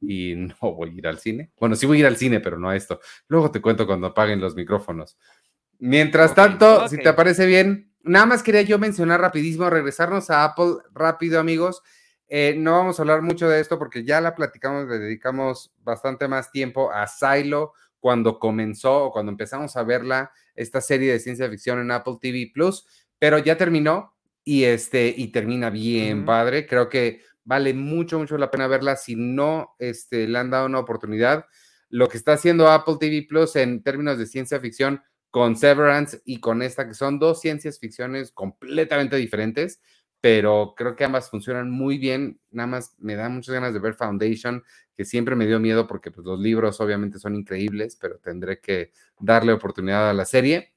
[0.00, 1.50] Y no voy a ir al cine.
[1.58, 3.00] Bueno, sí voy a ir al cine, pero no a esto.
[3.28, 5.16] Luego te cuento cuando apaguen los micrófonos.
[5.78, 10.76] Mientras tanto, si te parece bien, nada más quería yo mencionar rapidísimo, regresarnos a Apple
[10.92, 11.82] rápido, amigos.
[12.28, 16.26] Eh, no vamos a hablar mucho de esto porque ya la platicamos, le dedicamos bastante
[16.26, 21.48] más tiempo a Silo cuando comenzó o cuando empezamos a verla, esta serie de ciencia
[21.48, 22.86] ficción en Apple TV Plus,
[23.18, 24.13] pero ya terminó
[24.44, 26.66] y este y termina bien padre.
[26.66, 30.78] Creo que vale mucho, mucho la pena verla si no este, le han dado una
[30.78, 31.46] oportunidad.
[31.88, 36.40] Lo que está haciendo Apple TV Plus en términos de ciencia ficción con Severance y
[36.40, 39.80] con esta, que son dos ciencias ficciones completamente diferentes,
[40.20, 42.40] pero creo que ambas funcionan muy bien.
[42.50, 44.62] Nada más me da muchas ganas de ver Foundation,
[44.96, 48.92] que siempre me dio miedo porque pues, los libros obviamente son increíbles, pero tendré que
[49.18, 50.72] darle oportunidad a la serie.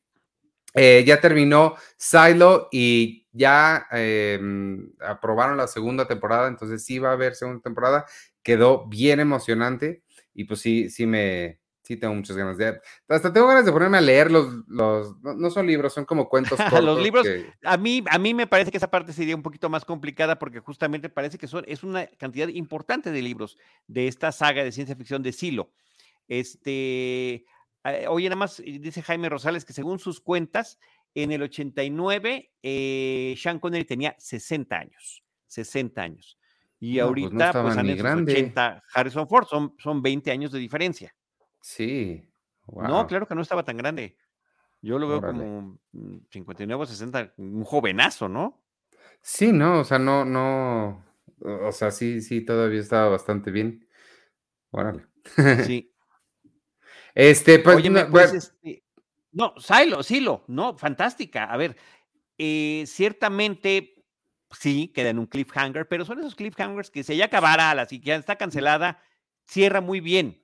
[0.73, 4.39] Eh, ya terminó Silo y ya eh,
[4.99, 8.05] aprobaron la segunda temporada, entonces sí va a haber segunda temporada.
[8.43, 13.47] Quedó bien emocionante y pues sí, sí me, sí tengo muchas ganas de, hasta tengo
[13.47, 16.83] ganas de ponerme a leer los, los no, no son libros, son como cuentos cortos.
[16.83, 19.69] Los libros, que- A mí, a mí me parece que esa parte sería un poquito
[19.69, 24.31] más complicada porque justamente parece que son, es una cantidad importante de libros de esta
[24.31, 25.71] saga de ciencia ficción de Silo.
[26.27, 27.45] Este,
[27.83, 30.77] eh, oye, nada más eh, dice Jaime Rosales que según sus cuentas,
[31.23, 35.23] en el 89, eh, Sean Connery tenía 60 años.
[35.47, 36.37] 60 años.
[36.79, 38.31] Y No, pues no ahorita, pues, han sus grande.
[38.33, 41.15] 80 Harrison Ford, son, son 20 años de diferencia.
[41.61, 42.23] sí.
[42.69, 43.07] No, wow.
[43.07, 44.17] claro que no estaba tan grande.
[44.81, 45.39] Yo lo veo Órale.
[45.39, 48.61] como mm, 59 o 60, un jovenazo, ¿no?
[49.21, 51.01] Sí, no, o sea, no, no,
[51.39, 53.87] o sea, sí, sí, todavía estaba bastante bien.
[54.71, 55.05] Órale.
[55.65, 55.91] Sí.
[57.19, 58.83] Este, pues, Óyeme, no, pues, este,
[59.31, 61.45] no, Silo, Silo, no, fantástica.
[61.45, 61.75] A ver,
[62.37, 64.05] eh, ciertamente
[64.51, 67.99] sí, queda en un cliffhanger, pero son esos cliffhangers que si ya acabara, la si
[67.99, 69.01] ya está cancelada,
[69.45, 70.43] cierra muy bien.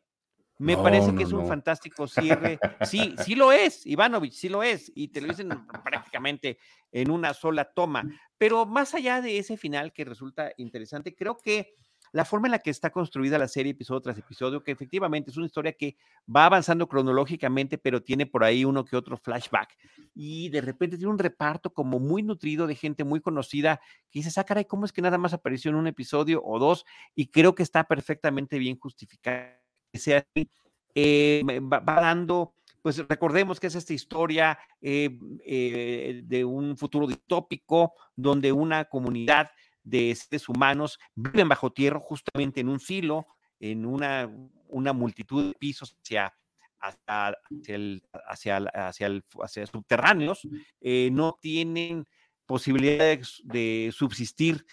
[0.60, 1.48] Me No, parece no, que es un no.
[1.48, 2.60] fantástico cierre.
[2.84, 4.92] Sí, sí lo es, Ivanovich, sí lo es.
[4.96, 5.50] Y te lo dicen
[5.84, 6.60] prácticamente
[6.92, 8.04] en una sola toma.
[8.38, 11.76] Pero más allá de ese final que resulta interesante, creo que
[12.14, 15.38] la forma en la que está construida la serie episodio tras episodio, que efectivamente es
[15.38, 15.98] una historia que
[16.34, 19.76] va avanzando cronológicamente, pero tiene por ahí uno que otro flashback.
[20.14, 24.38] Y de repente tiene un reparto como muy nutrido de gente muy conocida que dices,
[24.38, 26.86] ah, caray, ¿cómo es que nada más apareció en un episodio o dos?
[27.16, 29.48] Y creo que está perfectamente bien justificado
[29.92, 30.48] que sea así.
[30.94, 37.94] Eh, va dando, pues recordemos que es esta historia eh, eh, de un futuro distópico
[38.16, 39.50] donde una comunidad
[39.84, 43.28] de seres humanos viven bajo tierra justamente en un silo,
[43.60, 44.30] en una,
[44.70, 46.34] una multitud de pisos hacia,
[46.80, 47.36] hacia,
[47.68, 50.48] el- hacia, hacia, hacia subterráneos,
[50.82, 52.06] eh, no tienen
[52.46, 54.66] posibilidades de subsistir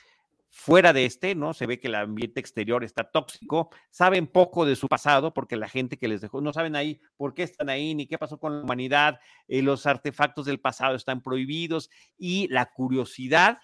[0.53, 1.55] fuera de este, ¿no?
[1.55, 5.68] Se ve que el ambiente exterior está tóxico, saben poco de su pasado porque la
[5.68, 8.57] gente que les dejó, no saben ahí por qué están ahí, ni qué pasó con
[8.59, 13.59] la humanidad, eh, los artefactos del pasado están prohibidos y la curiosidad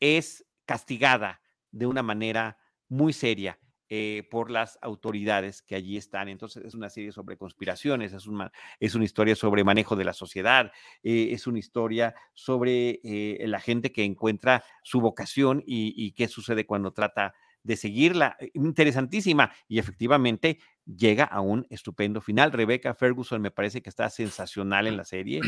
[0.00, 3.58] es castigada de una manera muy seria
[3.94, 6.30] eh, por las autoridades que allí están.
[6.30, 10.14] Entonces es una serie sobre conspiraciones, es una, es una historia sobre manejo de la
[10.14, 10.72] sociedad,
[11.02, 16.26] eh, es una historia sobre eh, la gente que encuentra su vocación y, y qué
[16.28, 18.38] sucede cuando trata de seguirla.
[18.54, 22.50] Interesantísima y efectivamente llega a un estupendo final.
[22.50, 25.42] Rebecca Ferguson me parece que está sensacional en la serie,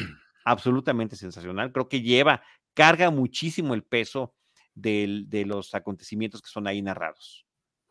[0.45, 1.73] absolutamente sensacional.
[1.73, 2.43] Creo que lleva,
[2.75, 4.35] carga muchísimo el peso
[4.75, 7.47] del- de los acontecimientos que son ahí narrados.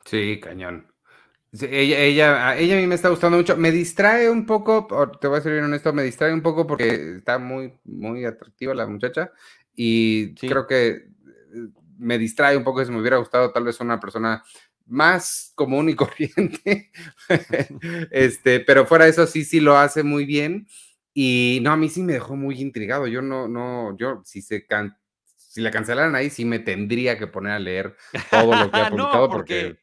[0.06, 0.88] Sí, cañón.
[1.52, 3.56] Sí, ella, ella, a ella a mí me está gustando mucho.
[3.56, 4.88] Me distrae un poco,
[5.22, 8.74] te voy a ser bien honesto, me distrae un poco porque está muy, muy atractiva
[8.74, 9.32] la muchacha
[9.76, 10.48] y Sí.
[10.48, 11.04] creo que eh,
[11.98, 14.44] me distrae un poco si me hubiera gustado tal vez una persona
[14.88, 16.92] más común y corriente.
[18.12, 20.68] este, pero fuera de eso sí, sí lo hace muy bien.
[21.14, 23.06] Y no, a mí sí me dejó muy intrigado.
[23.06, 24.98] Yo no, no, yo si se can-
[25.54, 27.96] si la cancelaran ahí, sí me tendría que poner a leer
[28.32, 29.78] todo lo que ha No, publicado porque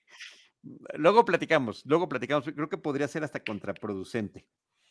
[0.63, 2.45] porque luego platicamos, luego platicamos.
[2.53, 4.49] Creo que podría ser hasta contraproducente.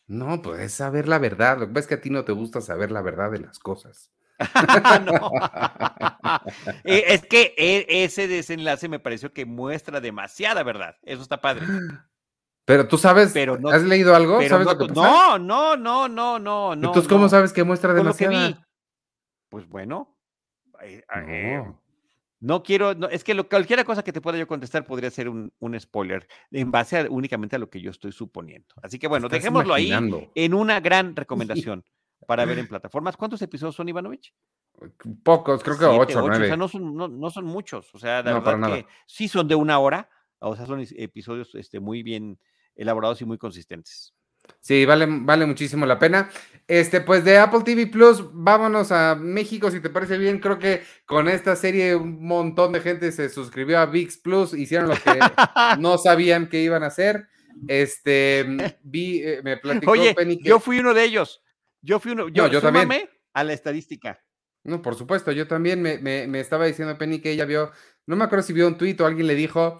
[0.07, 1.59] No, pues es saber la verdad.
[1.59, 3.59] Lo que pasa es que a ti no te gusta saber la verdad de las
[3.59, 4.09] cosas.
[5.03, 5.31] No.
[6.85, 10.95] Eh, es que e- ese desenlace me pareció que muestra demasiada verdad.
[11.03, 11.65] Eso está padre.
[12.63, 14.37] Pero tú sabes, Pero no- ¿has leído algo?
[14.37, 15.01] Pero ¿Sabes no, lo que pasa?
[15.01, 16.73] no, no, no, no, no.
[16.73, 17.29] Entonces, ¿cómo no.
[17.29, 18.65] sabes que muestra demasiada?
[19.49, 20.15] Pues bueno.
[20.83, 21.81] Eh, eh, No.
[22.41, 25.27] No quiero, no, es que lo, cualquier cosa que te pueda yo contestar podría ser
[25.27, 28.75] un, un spoiler en base a- únicamente a lo que yo estoy suponiendo.
[28.81, 29.91] Así que bueno, dejémoslo ahí
[30.35, 31.83] en una gran recomendación
[32.25, 33.17] para ver en plataformas.
[33.17, 34.33] ¿Cuántos episodios son, Ivanovich?
[35.23, 36.47] Pocos, creo que Siete, ocho o O nueve.
[36.47, 37.93] sea, no son, no, no son muchos.
[37.93, 40.09] O sea, la No, verdad que sí son de una hora.
[40.39, 42.39] O sea, son episodios este, muy bien
[42.73, 44.13] elaborados y muy consistentes.
[44.59, 46.29] Sí, vale, vale muchísimo la pena.
[46.67, 50.39] Este, pues de Apple TV Plus, vámonos a México, si te parece bien.
[50.39, 54.89] Creo que con esta serie un montón de gente se suscribió a VIX Plus, hicieron
[54.89, 55.19] lo que
[55.79, 57.27] no sabían que iban a hacer.
[57.67, 58.45] Este,
[58.83, 61.41] vi, eh, me platicó Oye, Penny que- yo fui uno de ellos.
[61.81, 62.27] Yo fui uno.
[62.29, 63.09] Yo, yo también.
[63.33, 64.21] a la estadística.
[64.63, 67.71] No, por supuesto, yo también me, me- me estaba diciendo Penny que ella vio,
[68.05, 69.79] no me acuerdo si vio un tuit o alguien le dijo,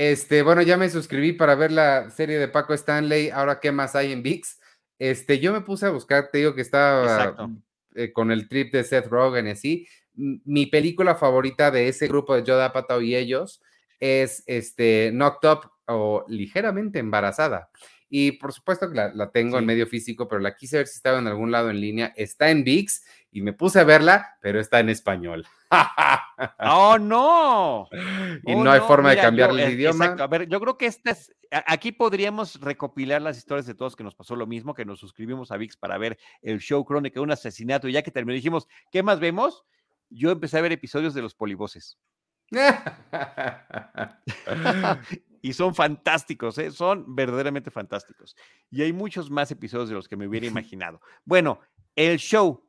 [0.00, 3.94] este, bueno, ya me suscribí para ver la serie de Paco Stanley, ahora qué más
[3.94, 4.58] hay en VIX.
[4.98, 7.50] Este, yo me puse a buscar, te digo que estaba
[7.94, 9.86] eh, con el trip de Seth Rogen y así.
[10.14, 13.60] Mi película favorita de ese grupo de Joe Apatow y ellos
[13.98, 17.68] es este Knocked Up o Ligeramente Embarazada.
[18.12, 20.96] Y por supuesto que la, la tengo en medio físico, pero la quise ver si
[20.96, 22.12] estaba en algún lado en línea.
[22.16, 25.46] Está en VIX y me puse a verla, pero está en español.
[26.58, 27.88] ¡Oh, no!
[28.44, 30.06] y Oh, no hay forma de yo, cambiarle el eh, idioma.
[30.06, 30.24] Exacto.
[30.24, 31.32] A ver, yo creo que esta es,
[31.66, 35.52] aquí podríamos recopilar las historias de todos que nos pasó lo mismo, que nos suscribimos
[35.52, 38.66] a VIX para ver el show Crónica de un asesinato, y ya que terminó, dijimos,
[38.90, 39.64] ¿qué más vemos?
[40.08, 41.96] Yo empecé a ver episodios de los polivoces.
[45.42, 46.70] Y son fantásticos, ¿eh?
[46.70, 48.36] son verdaderamente fantásticos.
[48.70, 51.00] Y hay muchos más episodios de los que me hubiera imaginado.
[51.24, 51.60] Bueno,
[51.96, 52.64] el show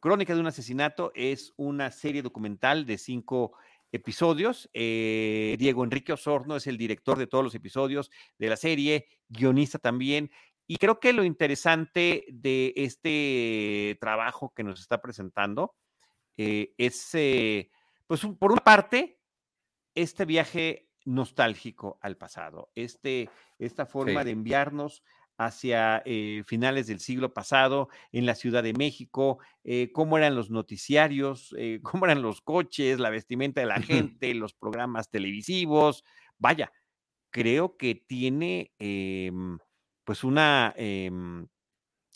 [0.00, 3.52] Crónica de un asesinato es una serie documental de cinco
[3.92, 4.68] episodios.
[4.74, 9.78] Eh, Diego Enrique Osorno es el director de todos los episodios de la serie, guionista
[9.78, 10.30] también.
[10.68, 15.74] Y creo que lo interesante de este trabajo que nos está presentando
[16.36, 17.70] eh, es, eh,
[18.06, 19.20] pues, un- por una parte,
[19.94, 24.26] este viaje nostálgico al pasado, este, esta forma Sí.
[24.26, 25.02] de enviarnos
[25.38, 30.50] hacia eh, finales del siglo pasado en la Ciudad de México, eh, cómo eran los
[30.50, 33.76] noticiarios, eh, cómo eran los coches, la vestimenta de la
[34.12, 36.04] gente, los programas televisivos.
[36.38, 36.72] Vaya,
[37.30, 39.58] creo que tiene em,
[40.04, 41.48] pues una em,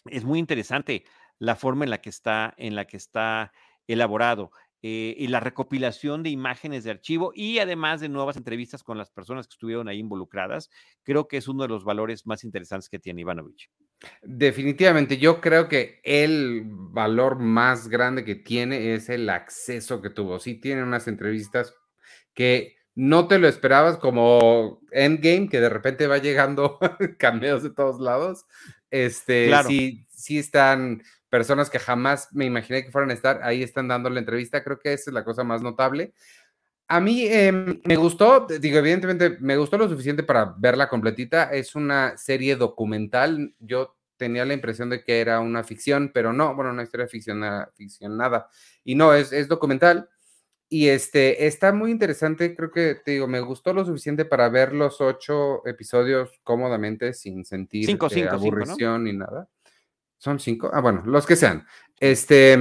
[0.07, 1.05] es muy interesante
[1.39, 3.53] la forma en la que está, en la que está
[3.87, 4.51] elaborado.
[4.83, 9.11] Eh, y la recopilación de imágenes de archivo y además de nuevas entrevistas con las
[9.11, 10.71] personas que estuvieron ahí involucradas,
[11.03, 13.71] creo que es uno de los valores más interesantes que tiene Ivanovich.
[14.23, 20.39] Definitivamente, yo creo que el valor más grande que tiene es el acceso que tuvo.
[20.39, 21.75] Sí tiene unas entrevistas
[22.33, 26.79] que no te lo esperabas como Endgame, que de repente va llegando
[27.19, 28.47] cameos de todos lados.
[28.91, 33.89] Este, sí, sí están personas que jamás me imaginé que fueran a estar, ahí están
[33.89, 36.13] dando la entrevista, creo que esa es la cosa más notable.
[36.89, 41.77] A mí em, me gustó, digo, evidentemente me gustó lo suficiente para verla completita, es
[41.77, 46.73] una serie documental, yo tenía la impresión de que era una ficción, pero no, bueno,
[46.73, 48.49] una historia ficcionada, ficcionada
[48.85, 50.09] y no, es, es documental.
[50.73, 54.73] Y este, está muy interesante, creo que, te digo, me gustó lo suficiente para ver
[54.73, 59.49] los ocho episodios cómodamente sin sentir eh, aburrición ni nada.
[60.21, 60.71] ¿Son cinco?
[60.71, 61.67] Ah, bueno, los que sean.
[61.99, 62.53] Este,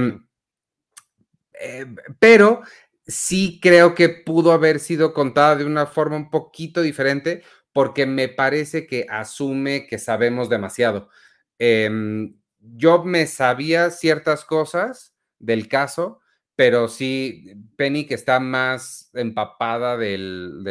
[1.60, 1.86] eh,
[2.18, 2.62] pero
[3.06, 7.42] sí creo que pudo haber sido contada de una forma un poquito diferente
[7.72, 11.10] porque me parece que asume que sabemos demasiado.
[11.58, 16.20] Em, yo me sabía ciertas cosas del caso,
[16.56, 20.16] pero sí, Penny, que está más empapada de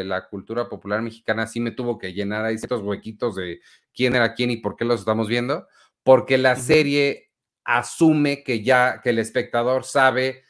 [0.05, 3.61] la cultura popular mexicana, sí me tuvo que llenar ahí ciertos huequitos de
[3.93, 5.67] quién era quién y por qué los estamos viendo
[6.03, 7.31] porque la serie
[7.63, 10.43] asume que ya, que el espectador sabe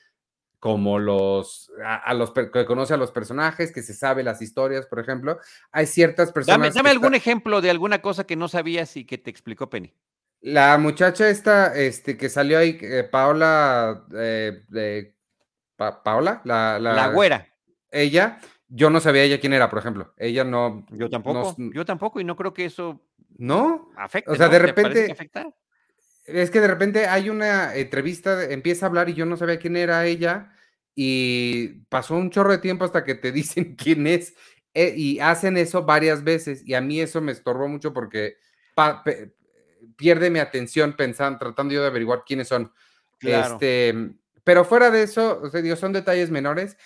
[0.59, 4.99] como los, a, los que conoce a los personajes, que se sabe las historias, por
[4.99, 5.39] ejemplo.
[5.71, 6.73] Hay ciertas personas.
[6.73, 9.93] Dame, algún ejemplo de alguna cosa que no sabías y que te explicó Penny.
[10.41, 15.13] La muchacha esta, este, que salió ahí, eh, Paola, eh,
[15.75, 17.47] Paola, la, la, güera.
[17.91, 18.39] Ella,
[18.69, 20.13] yo no sabía ella quién era, por ejemplo.
[20.17, 20.85] Ella no.
[20.91, 21.55] Yo tampoco.
[21.57, 23.01] yo tampoco, y no creo que eso
[23.39, 23.89] ¿No?
[23.95, 24.31] Afecta.
[24.31, 25.15] O sea, de repente.
[26.25, 29.75] Es que de repente hay una entrevista, empieza a hablar y yo no sabía quién
[29.77, 30.53] era ella
[30.93, 34.35] y pasó un chorro de tiempo hasta que te dicen quién es
[34.75, 38.35] eh, y hacen eso varias veces y a mí eso me estorbó mucho porque
[39.95, 42.71] pierde mi atención pensando, tratando yo de averiguar quiénes son.
[43.21, 43.95] Este,
[44.43, 46.77] pero fuera de eso, o sea, son detalles menores.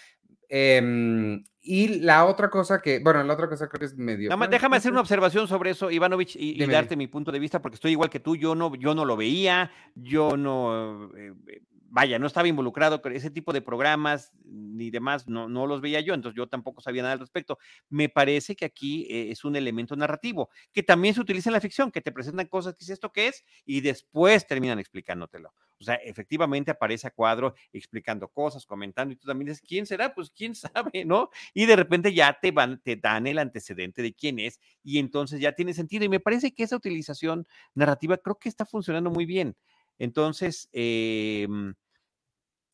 [0.55, 4.29] Em, y la otra cosa que, bueno, la otra cosa creo que es medio.
[4.51, 7.93] déjame hacer una observación sobre eso, Ivanovich, y, darte mi punto de vista, porque estoy
[7.93, 11.61] igual que tú, yo no, yo no lo veía, yo no, eh, eh,
[11.93, 15.99] vaya, no estaba involucrado con ese tipo de programas ni demás, no, no los veía
[15.99, 17.59] yo, entonces yo tampoco sabía nada al respecto.
[17.87, 21.61] Me parece que aquí eh, es un elemento narrativo que también se utiliza en la
[21.61, 25.53] ficción, que te presentan cosas, que es esto que es, y después terminan explicándotelo.
[25.79, 30.15] O sea, efectivamente aparece a cuadro explicando cosas, comentando, y tú también dices, ¿quién será?
[30.15, 31.29] Pues quién sabe, ¿no?
[31.53, 35.39] Y de repente ya te, van, te dan el antecedente de quién es, y entonces
[35.39, 36.05] ya tiene sentido.
[36.05, 39.55] Y me parece que esa utilización narrativa creo que está funcionando muy bien.
[39.99, 41.47] Entonces, eh,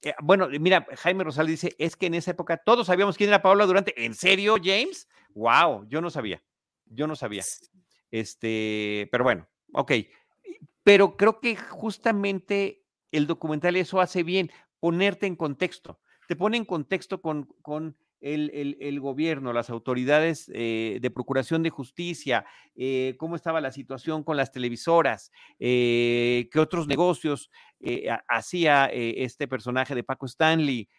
[0.01, 3.41] eh, bueno, mira, Jaime Rosal dice, es que en esa época todos sabíamos quién era
[3.41, 4.05] Paola Durante.
[4.05, 5.07] ¿En serio, James?
[5.33, 6.41] Wow, yo no sabía.
[6.85, 7.43] Yo no sabía.
[8.11, 9.91] Este, pero bueno, ok.
[10.83, 15.99] Pero creo que justamente el documental eso hace bien, ponerte en contexto.
[16.27, 22.45] Te pone en contexto con, con el, gobierno, las autoridades eh, de procuración de justicia,
[22.75, 27.49] eh, cómo estaba la situación con las televisoras, eh, qué otros negocios
[28.27, 30.89] hacía este personaje de Paco Stanley.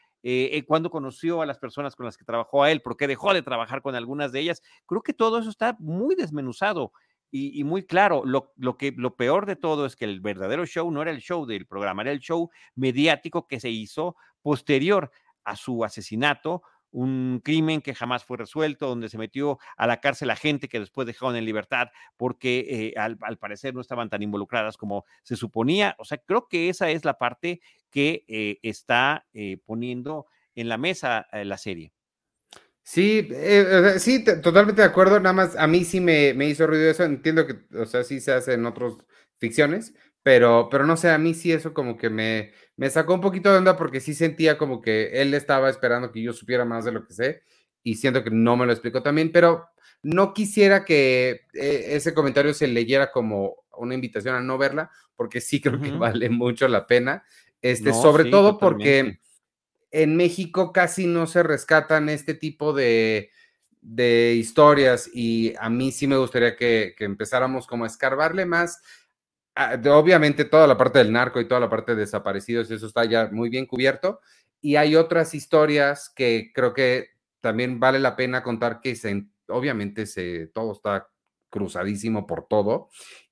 [0.66, 3.42] cuándo conoció a las personas con las que trabajó a él, por qué dejó de
[3.42, 4.62] trabajar con algunas de ellas.
[4.86, 6.92] Creo que todo eso está muy desmenuzado
[7.30, 8.22] y, muy claro.
[8.24, 11.20] Lo, lo, que, lo peor de todo es que el verdadero show no era el
[11.20, 15.10] show del programa, era el show mediático que se hizo posterior
[15.44, 16.62] a su asesinato
[16.92, 20.80] un crimen que jamás fue resuelto, donde se metió a la cárcel a gente que
[20.80, 25.94] después dejaron en libertad porque eh, al, parecer no estaban tan involucradas como se suponía.
[25.98, 27.60] O sea, creo que esa es la parte
[27.90, 31.92] que eh, está eh, poniendo en la mesa la serie.
[32.82, 33.28] Sí,
[33.98, 35.20] sí, totalmente de acuerdo.
[35.20, 37.04] Nada más a mí sí me, me hizo ruido eso.
[37.04, 38.94] Entiendo que, o sea, sí se hace en otras
[39.38, 43.20] ficciones, pero, pero no sé, a mí sí eso como que me, me sacó un
[43.20, 46.84] poquito de onda porque sí sentía como que él estaba esperando que yo supiera más
[46.84, 47.42] de lo que sé
[47.82, 49.68] y siento que no me lo explicó también, pero
[50.02, 55.40] no quisiera que eh, ese comentario se leyera como una invitación a no verla, porque
[55.40, 57.24] sí creo que vale mucho la pena,
[57.62, 59.18] este, sobre todo porque
[59.90, 63.30] en México casi no se rescatan este tipo de,
[63.80, 68.80] de historias y a mí sí me gustaría que, que empezáramos como a escarbarle más
[69.90, 73.28] obviamente toda la parte del narco y toda la parte de desaparecidos, eso está ya
[73.32, 74.20] muy bien cubierto.
[74.60, 77.08] Y hay otras historias que creo que
[77.40, 81.08] también vale la pena contar que se obviamente se, todo está
[81.50, 82.88] cruzadísimo por todo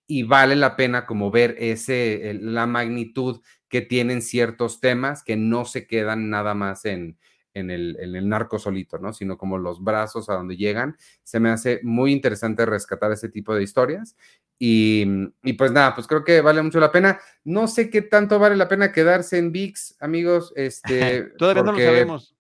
[0.07, 5.65] y vale la pena como ver ese, la magnitud que tienen ciertos temas que no
[5.65, 7.19] se quedan nada más en,
[7.55, 9.13] en el, el, narco solito, ¿no?
[9.13, 10.97] Sino como los brazos a donde llegan.
[11.23, 14.17] Se me hace muy interesante rescatar ese tipo de historias.
[14.59, 15.07] Y,
[15.45, 17.21] y, pues nada, pues creo que vale mucho la pena.
[17.45, 20.53] No sé qué tanto vale la pena quedarse en VIX, amigos.
[20.57, 22.35] Este, Todavía no lo sabemos.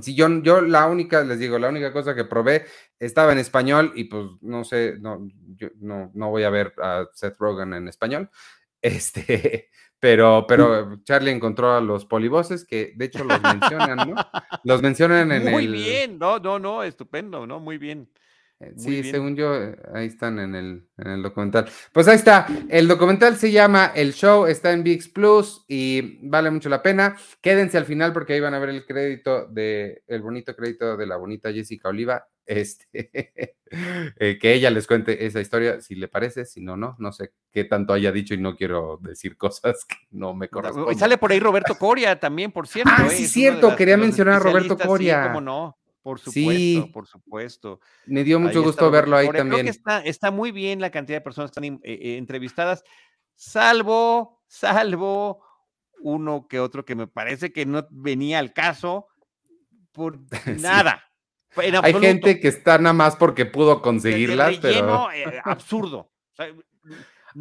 [0.00, 2.66] Si yo, yo la única, les digo, la única cosa que probé
[2.98, 7.06] estaba en español y pues no sé, no, yo no, no voy a ver a
[7.12, 8.30] Seth Rogen en español.
[8.80, 14.14] Este, pero, pero Charlie encontró a los polivoces que de hecho los mencionan, ¿no?
[14.62, 15.70] Los mencionan en Muy el.
[15.70, 17.58] Muy bien, no, no, no, estupendo, ¿no?
[17.58, 18.08] Muy bien.
[18.60, 21.68] Eh, sí, según yo, eh, ahí están en el, en el, documental.
[21.92, 22.46] Pues ahí está.
[22.68, 27.16] El documental se llama El Show, está en VIX Plus y vale mucho la pena.
[27.40, 31.06] Quédense al final porque ahí van a ver el crédito de, el bonito crédito de
[31.06, 32.26] la bonita Jessica Oliva.
[32.48, 33.10] Este,
[34.18, 37.34] eh, que ella les cuente esa historia, si le parece, si no, no, no sé
[37.52, 40.94] qué tanto haya dicho y no quiero decir cosas que no me corresponden.
[40.94, 42.90] Y sale por ahí Roberto Coria también, por cierto.
[42.96, 45.24] Ah, sí, cierto, quería mencionar a Roberto Coria.
[45.24, 45.77] Sí, cómo no.
[46.08, 47.80] Por supuesto, sí, por supuesto.
[48.06, 49.66] Me dio mucho ahí gusto verlo ahí Creo también.
[49.66, 52.82] Que está, está, muy bien la cantidad de personas que están eh, entrevistadas,
[53.34, 55.44] salvo, salvo
[56.00, 59.08] uno que otro que me parece que no venía al caso
[59.92, 60.18] por
[60.58, 61.04] nada.
[61.50, 61.60] Sí.
[61.82, 65.12] Hay gente que está nada más porque pudo conseguirlas, pero.
[65.12, 66.10] Eh, absurdo.
[66.32, 66.54] O sea,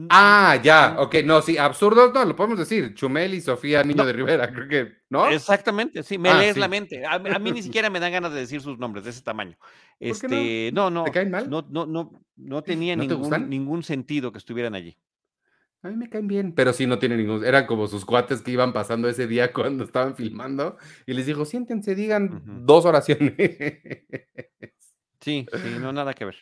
[0.09, 2.93] Ah, ya, ok, no, sí, absurdos no, lo podemos decir.
[2.93, 4.05] Chumel y Sofía Niño no.
[4.05, 5.27] de Rivera, creo que, ¿no?
[5.27, 6.59] Exactamente, sí, me Ah, lees sí.
[6.59, 7.05] la mente.
[7.05, 9.57] A, a mí ni siquiera me dan ganas de decir sus nombres de ese tamaño.
[9.99, 11.49] Este, no, no, ¿Te caen mal?
[11.49, 14.97] no, no, no, no tenía ¿No te ningún, ningún sentido que estuvieran allí.
[15.83, 17.45] A mí me caen bien, pero sí no tienen ningún.
[17.45, 20.75] Eran como sus cuates que iban pasando ese día cuando estaban filmando
[21.05, 23.33] y les dijo: siéntense, digan dos oraciones.
[25.21, 26.35] Sí, sí, no nada que ver.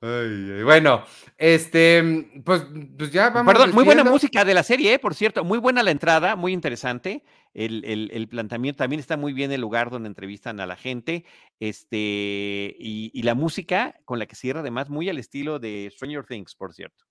[0.00, 1.04] Ay, ay, bueno,
[1.36, 2.64] este, pues,
[2.96, 3.52] pues ya vamos.
[3.52, 4.98] Perdón, muy buena música de la serie, ¿eh?
[5.00, 7.24] por cierto, muy buena la entrada, muy interesante.
[7.52, 11.24] El, el- el planteamiento también está muy bien el lugar donde entrevistan a la gente.
[11.58, 16.24] Este, y, y la música con la que cierra, además, muy al estilo de Stranger
[16.24, 17.04] Things, por cierto.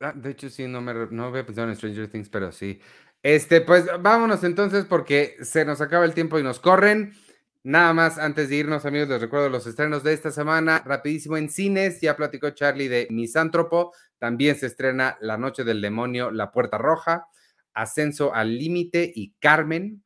[0.00, 2.78] Ah, de hecho, sí, no me no había pensado en Stranger Things, pero sí.
[3.22, 7.14] Este, pues vámonos entonces porque se nos acaba el tiempo y nos corren.
[7.62, 10.82] Nada más antes de irnos, amigos, les recuerdo los estrenos de esta semana.
[10.84, 13.92] Rapidísimo en cines, ya platicó Charlie de Misántropo.
[14.18, 17.26] También se estrena La Noche del Demonio, La Puerta Roja,
[17.74, 20.02] Ascenso al Límite y Carmen.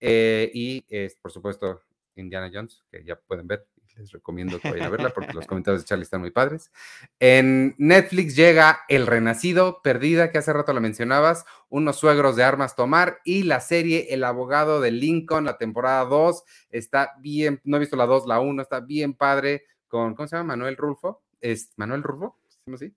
[0.00, 0.84] Eh, y
[1.22, 1.82] por supuesto,
[2.16, 3.68] Indiana Jones, que ya pueden ver.
[3.98, 6.70] Les recomiendo que vayan a verla porque los comentarios de Charlie están muy padres.
[7.18, 12.76] En Netflix llega El Renacido, Perdida, que hace rato la mencionabas, Unos suegros de armas
[12.76, 17.80] tomar y la serie El abogado de Lincoln, la temporada 2, está bien, no he
[17.80, 20.54] visto la 2, la 1, está bien padre con, ¿cómo se llama?
[20.54, 21.22] Manuel Rulfo.
[21.40, 22.38] ¿Es Manuel Rulfo?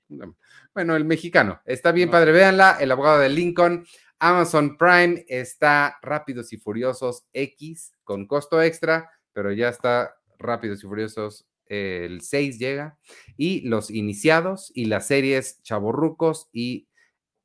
[0.09, 0.35] No.
[0.73, 1.61] Bueno, el mexicano.
[1.65, 2.11] Está bien No.
[2.11, 3.85] padre, véanla, El abogado de Lincoln.
[4.19, 10.87] Amazon Prime está Rápidos y Furiosos X con costo extra, pero ya está Rápidos y
[10.87, 11.45] Furiosos.
[11.65, 12.97] el 6 llega.
[13.37, 16.87] Y Los Iniciados y las series Chaborrucos y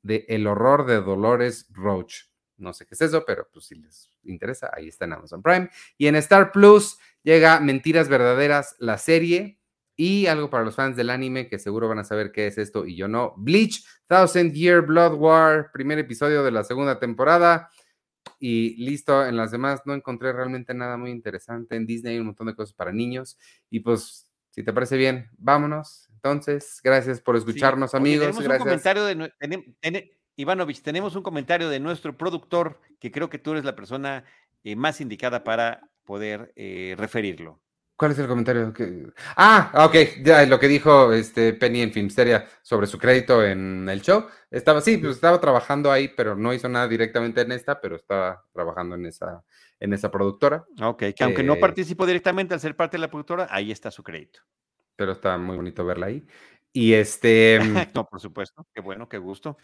[0.05, 2.25] El horror de Dolores Roach.
[2.59, 5.69] No sé qué es eso, pero pues si les interesa, ahí está en Amazon Prime.
[5.99, 9.59] Y en Star Plus llega Mentiras Verdaderas, la serie.
[9.99, 12.85] Y algo para los fans del anime que seguro van a saber qué es esto
[12.85, 13.33] y yo no.
[13.39, 17.71] Bleach, Thousand Year Blood War, primer episodio de la segunda temporada.
[18.39, 21.77] Y listo, en las demás no encontré realmente nada muy interesante.
[21.77, 23.39] En Disney hay un montón de cosas para niños.
[23.71, 26.09] Y pues, si te parece bien, vámonos.
[26.15, 28.21] Entonces, gracias por escucharnos, amigos.
[28.21, 28.65] tenemos un gracias.
[28.65, 33.75] comentario de Ivanovich, tenemos un comentario de nuestro productor que creo que tú eres la
[33.75, 34.25] persona
[34.65, 37.61] eh, más indicada para poder eh, referirlo.
[37.97, 38.73] ¿Cuál es el comentario?
[38.75, 43.89] que- Ah, ok, ya lo que dijo este Penny en Filmsteria sobre su crédito en
[43.89, 44.27] el show.
[44.51, 48.45] Estaba, sí, pues estaba trabajando ahí, pero no hizo nada directamente en esta, pero estaba
[48.53, 49.43] trabajando en esa,
[49.81, 50.67] en esa productora.
[50.83, 53.91] Ok, que aunque no Eh, participó directamente al ser parte de la productora, ahí está
[53.91, 54.41] su crédito.
[54.95, 56.27] Pero está muy bonito verla ahí.
[56.75, 57.59] Y este.
[57.95, 59.57] no, por supuesto, qué bueno, qué gusto.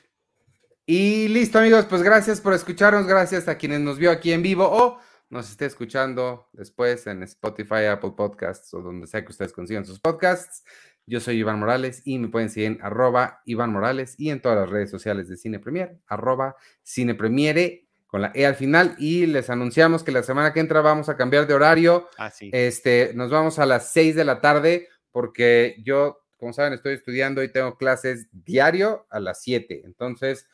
[0.86, 4.64] Y listo, amigos, pues gracias por escucharnos, gracias a quienes nos vio aquí en vivo
[4.70, 4.98] o
[5.32, 9.98] nos esté escuchando después en Spotify, Apple Podcasts o donde sea que ustedes consigan sus
[9.98, 10.62] podcasts.
[11.06, 14.58] Yo soy Iván Morales y me pueden seguir en arroba Iván Morales y en todas
[14.58, 19.24] las redes sociales de Cine Premier, arroba Cine Premiere con la E al final y
[19.24, 22.10] les anunciamos que la semana que entra vamos a cambiar de horario.
[22.18, 22.50] Ah, sí.
[22.52, 27.42] Este, nos vamos a las 6 de la tarde porque yo, como saben, estoy estudiando
[27.42, 29.80] y tengo clases diario a las 7.
[29.86, 30.46] Entonces,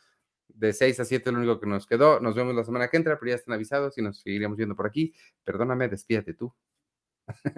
[0.48, 2.20] de 6 a 7 es lo único que nos quedó.
[2.20, 4.86] Nos vemos la semana que entra, pero ya están avisados y nos seguiremos viendo por
[4.86, 5.14] aquí.
[5.44, 6.52] Perdóname, despídate tú.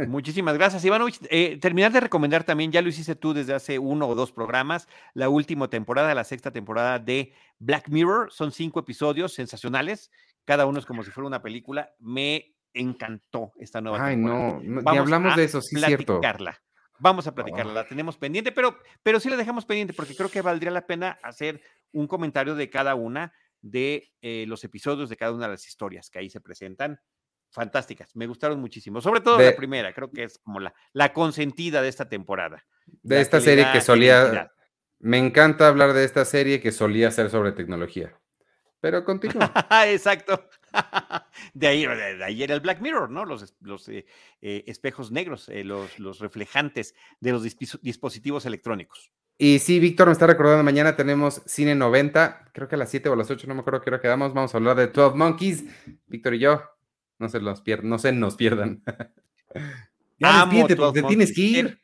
[0.09, 1.21] Muchísimas gracias, Ivanovich.
[1.31, 4.89] Eh, terminar de recomendar también, ya lo hiciste tú desde hace uno o dos programas,
[5.15, 8.33] la última temporada, la sexta temporada de Black Mirror.
[8.33, 10.11] Son cinco episodios sensacionales,
[10.45, 11.95] cada uno es como si fuera una película.
[11.99, 14.61] Me encantó esta nueva Ay, temporada.
[14.63, 16.21] no, no, ni hablamos a de eso, sí, es cierto.
[17.01, 20.43] Vamos a platicarla, la tenemos pendiente, pero, pero sí la dejamos pendiente porque creo que
[20.43, 21.61] valdría la pena hacer
[21.93, 23.33] un comentario de cada una
[23.63, 27.01] de eh, los episodios de cada una de las historias que ahí se presentan.
[27.53, 29.01] Fantásticas, me gustaron muchísimo.
[29.01, 32.65] Sobre todo De- la primera, creo que es como la, la consentida de esta temporada.
[33.03, 34.53] De la esta serie que solía.
[35.01, 38.15] Me encanta hablar de esta serie que solía ser sobre tecnología.
[38.81, 39.53] Pero continúa.
[39.87, 40.47] Exacto.
[41.55, 43.25] De ahí, de ahí era el Black Mirror, ¿no?
[43.25, 43.55] Los,
[43.89, 44.05] eh,
[44.43, 47.43] eh, espejos negros, eh, los, los reflejantes de los
[47.83, 49.11] dispositivos electrónicos.
[49.39, 53.09] Y sí, Víctor me está recordando, mañana tenemos Cine 90, creo que a las 7
[53.09, 55.17] o a las 8, no me acuerdo qué hora quedamos, vamos a hablar de 12
[55.17, 55.65] Monkeys,
[56.07, 56.63] Víctor y yo,
[57.19, 58.83] no se, los pier- no se nos pierdan.
[60.19, 61.81] ya Amo despídete, 12 porque te tienes que ir.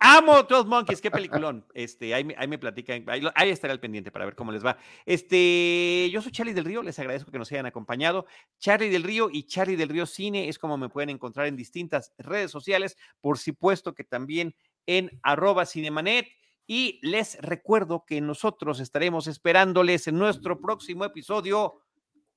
[0.00, 1.66] Amo 12 Monkeys, qué peliculón.
[1.74, 4.76] Este, ahí, ahí me platican, ahí, ahí estará el pendiente para ver cómo les va.
[5.04, 8.26] Este, yo soy Charlie del Río, les agradezco que nos hayan acompañado.
[8.58, 12.12] Charlie del Río y Charlie del Río Cine es como me pueden encontrar en distintas
[12.18, 14.54] redes sociales, por supuesto que también
[14.86, 16.28] en arroba cinemanet.
[16.68, 21.80] Y les recuerdo que nosotros estaremos esperándoles en nuestro próximo episodio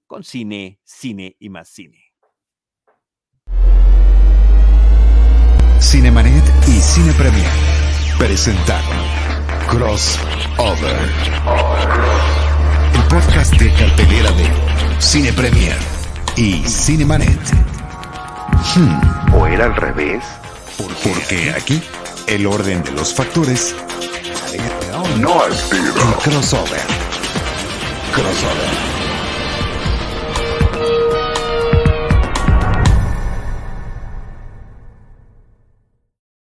[0.05, 2.08] con cine, cine y más cine.
[5.79, 7.49] Cinemanet y Cine Premier
[8.17, 8.97] presentaron
[9.67, 11.09] Crossover.
[12.93, 14.47] El podcast de cartelera de
[14.99, 15.77] Cine Premier
[16.35, 17.39] y Cinemanet.
[18.75, 20.23] Hmm, ¿O era al revés?
[21.03, 21.81] porque aquí
[22.27, 23.75] el orden de los factores
[25.17, 25.93] No tiro.
[25.93, 26.81] el crossover.
[28.13, 28.98] Crossover.